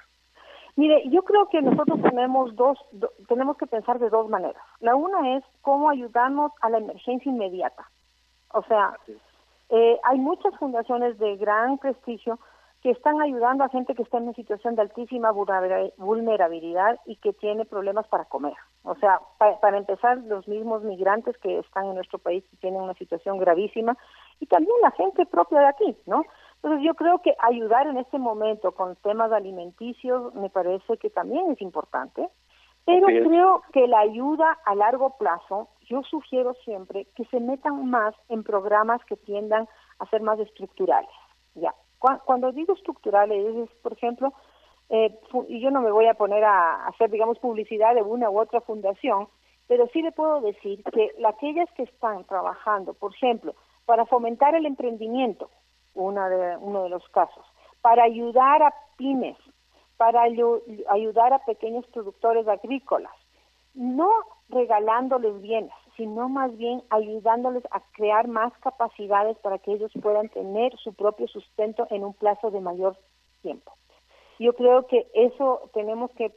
Mire, 0.76 1.02
yo 1.10 1.22
creo 1.24 1.48
que 1.48 1.60
nosotros 1.60 2.00
tenemos 2.02 2.54
dos, 2.54 2.78
tenemos 3.28 3.56
que 3.56 3.66
pensar 3.66 3.98
de 3.98 4.08
dos 4.08 4.28
maneras. 4.28 4.62
La 4.78 4.94
una 4.94 5.36
es 5.36 5.44
cómo 5.62 5.90
ayudarnos 5.90 6.52
a 6.60 6.70
la 6.70 6.78
emergencia 6.78 7.30
inmediata. 7.30 7.90
O 8.52 8.62
sea, 8.62 8.96
eh, 9.68 9.98
hay 10.04 10.18
muchas 10.18 10.56
fundaciones 10.58 11.18
de 11.18 11.36
gran 11.36 11.78
prestigio 11.78 12.38
que 12.82 12.90
están 12.90 13.20
ayudando 13.20 13.64
a 13.64 13.68
gente 13.68 13.94
que 13.94 14.02
está 14.02 14.18
en 14.18 14.24
una 14.24 14.32
situación 14.32 14.74
de 14.74 14.82
altísima 14.82 15.32
vulnerabilidad 15.32 16.98
y 17.04 17.16
que 17.16 17.32
tiene 17.34 17.64
problemas 17.66 18.06
para 18.08 18.24
comer. 18.24 18.54
O 18.82 18.94
sea, 18.94 19.20
para 19.38 19.76
empezar, 19.76 20.18
los 20.24 20.48
mismos 20.48 20.82
migrantes 20.82 21.36
que 21.38 21.58
están 21.58 21.86
en 21.86 21.96
nuestro 21.96 22.18
país 22.18 22.42
y 22.50 22.56
tienen 22.56 22.80
una 22.80 22.94
situación 22.94 23.38
gravísima 23.38 23.96
y 24.40 24.46
también 24.46 24.74
la 24.82 24.90
gente 24.92 25.26
propia 25.26 25.60
de 25.60 25.66
aquí, 25.66 25.96
¿no? 26.06 26.24
Entonces 26.56 26.86
yo 26.86 26.94
creo 26.94 27.20
que 27.20 27.34
ayudar 27.40 27.86
en 27.86 27.98
este 27.98 28.18
momento 28.18 28.72
con 28.72 28.96
temas 28.96 29.32
alimenticios 29.32 30.34
me 30.34 30.48
parece 30.48 30.96
que 30.96 31.10
también 31.10 31.50
es 31.50 31.60
importante, 31.60 32.26
pero 32.86 33.06
creo 33.06 33.62
que 33.72 33.86
la 33.86 34.00
ayuda 34.00 34.58
a 34.64 34.74
largo 34.74 35.16
plazo, 35.18 35.68
yo 35.82 36.02
sugiero 36.02 36.54
siempre 36.64 37.06
que 37.14 37.26
se 37.26 37.38
metan 37.38 37.90
más 37.90 38.14
en 38.30 38.42
programas 38.42 39.04
que 39.04 39.16
tiendan 39.16 39.68
a 39.98 40.06
ser 40.06 40.22
más 40.22 40.38
estructurales. 40.40 41.10
Ya, 41.54 41.74
cuando 41.98 42.50
digo 42.52 42.72
estructurales 42.72 43.56
es, 43.56 43.70
por 43.82 43.92
ejemplo, 43.92 44.32
eh, 44.90 45.16
y 45.48 45.60
yo 45.60 45.70
no 45.70 45.80
me 45.80 45.92
voy 45.92 46.06
a 46.06 46.14
poner 46.14 46.44
a 46.44 46.86
hacer, 46.88 47.10
digamos, 47.10 47.38
publicidad 47.38 47.94
de 47.94 48.02
una 48.02 48.28
u 48.28 48.40
otra 48.40 48.60
fundación, 48.60 49.28
pero 49.68 49.86
sí 49.92 50.02
le 50.02 50.10
puedo 50.10 50.40
decir 50.40 50.82
que 50.92 51.12
aquellas 51.24 51.70
que 51.76 51.84
están 51.84 52.24
trabajando, 52.24 52.92
por 52.94 53.14
ejemplo, 53.14 53.54
para 53.86 54.04
fomentar 54.04 54.56
el 54.56 54.66
emprendimiento, 54.66 55.48
una 55.94 56.28
de, 56.28 56.56
uno 56.56 56.82
de 56.82 56.88
los 56.88 57.08
casos, 57.10 57.46
para 57.80 58.02
ayudar 58.02 58.64
a 58.64 58.74
pymes, 58.96 59.36
para 59.96 60.22
ayudar 60.22 61.32
a 61.32 61.44
pequeños 61.44 61.86
productores 61.88 62.48
agrícolas, 62.48 63.12
no 63.74 64.10
regalándoles 64.48 65.40
bienes, 65.40 65.72
sino 65.96 66.28
más 66.28 66.56
bien 66.56 66.82
ayudándoles 66.90 67.62
a 67.70 67.80
crear 67.92 68.26
más 68.26 68.52
capacidades 68.58 69.38
para 69.38 69.58
que 69.58 69.72
ellos 69.72 69.92
puedan 70.02 70.28
tener 70.30 70.76
su 70.78 70.94
propio 70.94 71.28
sustento 71.28 71.86
en 71.90 72.02
un 72.02 72.14
plazo 72.14 72.50
de 72.50 72.60
mayor 72.60 72.96
tiempo. 73.42 73.72
Yo 74.40 74.54
creo 74.54 74.86
que 74.86 75.06
eso 75.12 75.70
tenemos 75.74 76.10
que, 76.12 76.32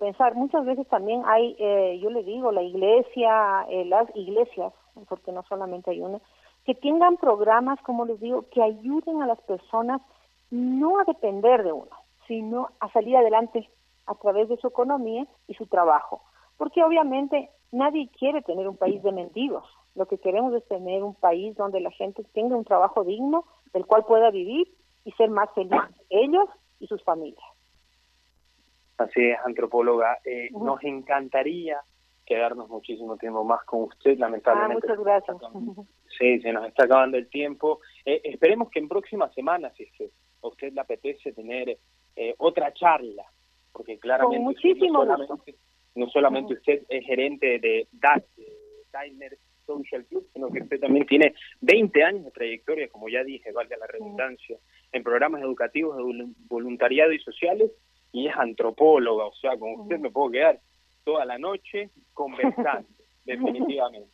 pensar. 0.00 0.34
Muchas 0.34 0.64
veces 0.64 0.88
también 0.88 1.22
hay, 1.26 1.54
eh, 1.60 2.00
yo 2.02 2.10
le 2.10 2.24
digo, 2.24 2.50
la 2.50 2.62
iglesia, 2.62 3.66
eh, 3.68 3.84
las 3.84 4.08
iglesias, 4.16 4.72
porque 5.08 5.30
no 5.30 5.44
solamente 5.44 5.90
hay 5.92 6.00
una, 6.00 6.18
que 6.64 6.74
tengan 6.74 7.18
programas, 7.18 7.78
como 7.82 8.04
les 8.06 8.18
digo, 8.18 8.46
que 8.50 8.62
ayuden 8.62 9.22
a 9.22 9.26
las 9.26 9.40
personas 9.42 10.00
no 10.50 10.98
a 10.98 11.04
depender 11.04 11.62
de 11.62 11.72
uno, 11.72 11.90
sino 12.26 12.70
a 12.80 12.90
salir 12.90 13.16
adelante 13.16 13.68
a 14.06 14.14
través 14.14 14.48
de 14.48 14.56
su 14.56 14.66
economía 14.66 15.26
y 15.46 15.54
su 15.54 15.66
trabajo. 15.66 16.22
Porque 16.56 16.82
obviamente 16.82 17.50
nadie 17.70 18.08
quiere 18.18 18.42
tener 18.42 18.66
un 18.66 18.78
país 18.78 19.02
de 19.02 19.12
mendigos. 19.12 19.68
Lo 19.94 20.06
que 20.06 20.18
queremos 20.18 20.54
es 20.54 20.66
tener 20.66 21.04
un 21.04 21.14
país 21.14 21.54
donde 21.54 21.80
la 21.80 21.90
gente 21.90 22.24
tenga 22.32 22.56
un 22.56 22.64
trabajo 22.64 23.04
digno, 23.04 23.44
del 23.72 23.86
cual 23.86 24.04
pueda 24.04 24.30
vivir 24.30 24.66
y 25.04 25.12
ser 25.12 25.30
más 25.30 25.50
feliz 25.54 25.80
ellos 26.10 26.48
y 26.80 26.86
sus 26.86 27.02
familias. 27.02 27.44
Así 28.98 29.30
es, 29.30 29.38
antropóloga. 29.44 30.18
Eh, 30.24 30.48
nos 30.52 30.82
encantaría 30.82 31.80
quedarnos 32.24 32.68
muchísimo 32.68 33.16
tiempo 33.16 33.44
más 33.44 33.62
con 33.64 33.82
usted, 33.84 34.18
lamentablemente. 34.18 34.86
Ah, 34.88 34.96
muchas 34.96 35.04
gracias. 35.04 35.36
Sí, 36.18 36.40
se 36.40 36.52
nos 36.52 36.66
está 36.66 36.84
acabando 36.84 37.16
el 37.16 37.28
tiempo. 37.28 37.80
Eh, 38.04 38.20
esperemos 38.24 38.70
que 38.70 38.80
en 38.80 38.88
próximas 38.88 39.32
semanas, 39.34 39.74
si 39.76 39.84
es 39.84 39.92
que 39.92 40.10
a 40.42 40.48
usted 40.48 40.72
le 40.72 40.80
apetece 40.80 41.32
tener 41.32 41.78
eh, 42.16 42.34
otra 42.38 42.72
charla, 42.72 43.24
porque 43.72 43.98
claramente 43.98 44.42
muchísimo 44.42 45.04
no 45.04 46.08
solamente, 46.10 46.54
usted 46.54 46.82
es 46.88 47.06
gerente 47.06 47.58
de 47.58 47.88
DAC, 47.92 48.24
Diner 48.92 49.38
Social 49.64 50.04
Club, 50.06 50.26
sino 50.32 50.50
que 50.50 50.62
usted 50.62 50.80
también 50.80 51.06
tiene 51.06 51.34
20 51.60 52.04
años 52.04 52.24
de 52.24 52.30
trayectoria, 52.30 52.88
como 52.88 53.08
ya 53.08 53.24
dije, 53.24 53.52
valga 53.52 53.76
la 53.76 53.86
redundancia, 53.86 54.58
en 54.96 55.02
programas 55.02 55.42
educativos 55.42 55.96
de 55.96 56.26
voluntariado 56.48 57.12
y 57.12 57.18
sociales, 57.20 57.70
y 58.12 58.28
es 58.28 58.36
antropóloga, 58.36 59.26
o 59.26 59.34
sea, 59.34 59.58
con 59.58 59.80
usted 59.80 59.98
me 59.98 60.10
puedo 60.10 60.30
quedar 60.30 60.58
toda 61.04 61.24
la 61.24 61.38
noche 61.38 61.90
conversando, 62.14 62.88
definitivamente. 63.24 64.08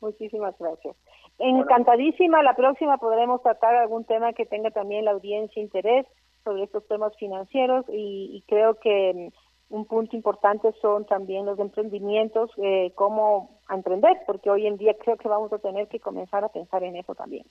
Muchísimas 0.00 0.56
gracias. 0.58 0.96
Encantadísima, 1.38 2.42
la 2.42 2.54
próxima 2.54 2.98
podremos 2.98 3.42
tratar 3.42 3.76
algún 3.76 4.04
tema 4.04 4.32
que 4.32 4.46
tenga 4.46 4.70
también 4.70 5.04
la 5.04 5.12
audiencia 5.12 5.62
interés 5.62 6.06
sobre 6.44 6.64
estos 6.64 6.86
temas 6.88 7.16
financieros 7.16 7.84
y, 7.88 8.42
creo 8.48 8.74
que 8.74 9.12
mm, 9.14 9.74
un 9.74 9.84
punto 9.86 10.16
importante 10.16 10.72
son 10.80 11.04
también 11.06 11.46
los 11.46 11.58
emprendimientos, 11.58 12.50
eh, 12.56 12.92
cómo 12.94 13.60
emprender, 13.70 14.16
porque 14.26 14.50
hoy 14.50 14.66
en 14.66 14.78
día 14.78 14.94
creo 14.98 15.16
que 15.16 15.28
vamos 15.28 15.52
a 15.52 15.58
tener 15.58 15.88
que 15.88 16.00
comenzar 16.00 16.42
a 16.42 16.48
pensar 16.48 16.82
en 16.82 16.96
eso 16.96 17.14
también. 17.14 17.44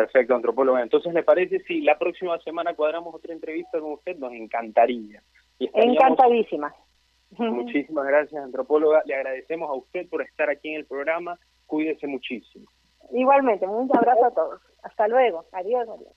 Perfecto, 0.00 0.34
antropóloga. 0.34 0.82
Entonces, 0.82 1.12
¿le 1.12 1.22
parece 1.22 1.60
si 1.60 1.82
la 1.82 1.98
próxima 1.98 2.38
semana 2.38 2.72
cuadramos 2.72 3.14
otra 3.14 3.34
entrevista 3.34 3.78
con 3.78 3.92
usted? 3.92 4.16
Nos 4.16 4.32
encantaría. 4.32 5.22
Encantadísima. 5.58 6.74
Muchísimas 7.36 8.06
gracias, 8.06 8.42
antropóloga. 8.42 9.02
Le 9.04 9.14
agradecemos 9.14 9.68
a 9.68 9.74
usted 9.74 10.08
por 10.08 10.22
estar 10.22 10.48
aquí 10.48 10.70
en 10.70 10.76
el 10.76 10.86
programa. 10.86 11.38
Cuídese 11.66 12.06
muchísimo. 12.06 12.64
Igualmente, 13.12 13.66
un 13.66 13.90
abrazo 13.94 14.24
a 14.24 14.30
todos. 14.30 14.62
Hasta 14.82 15.06
luego. 15.06 15.44
Adiós, 15.52 15.86
adiós. 15.86 16.16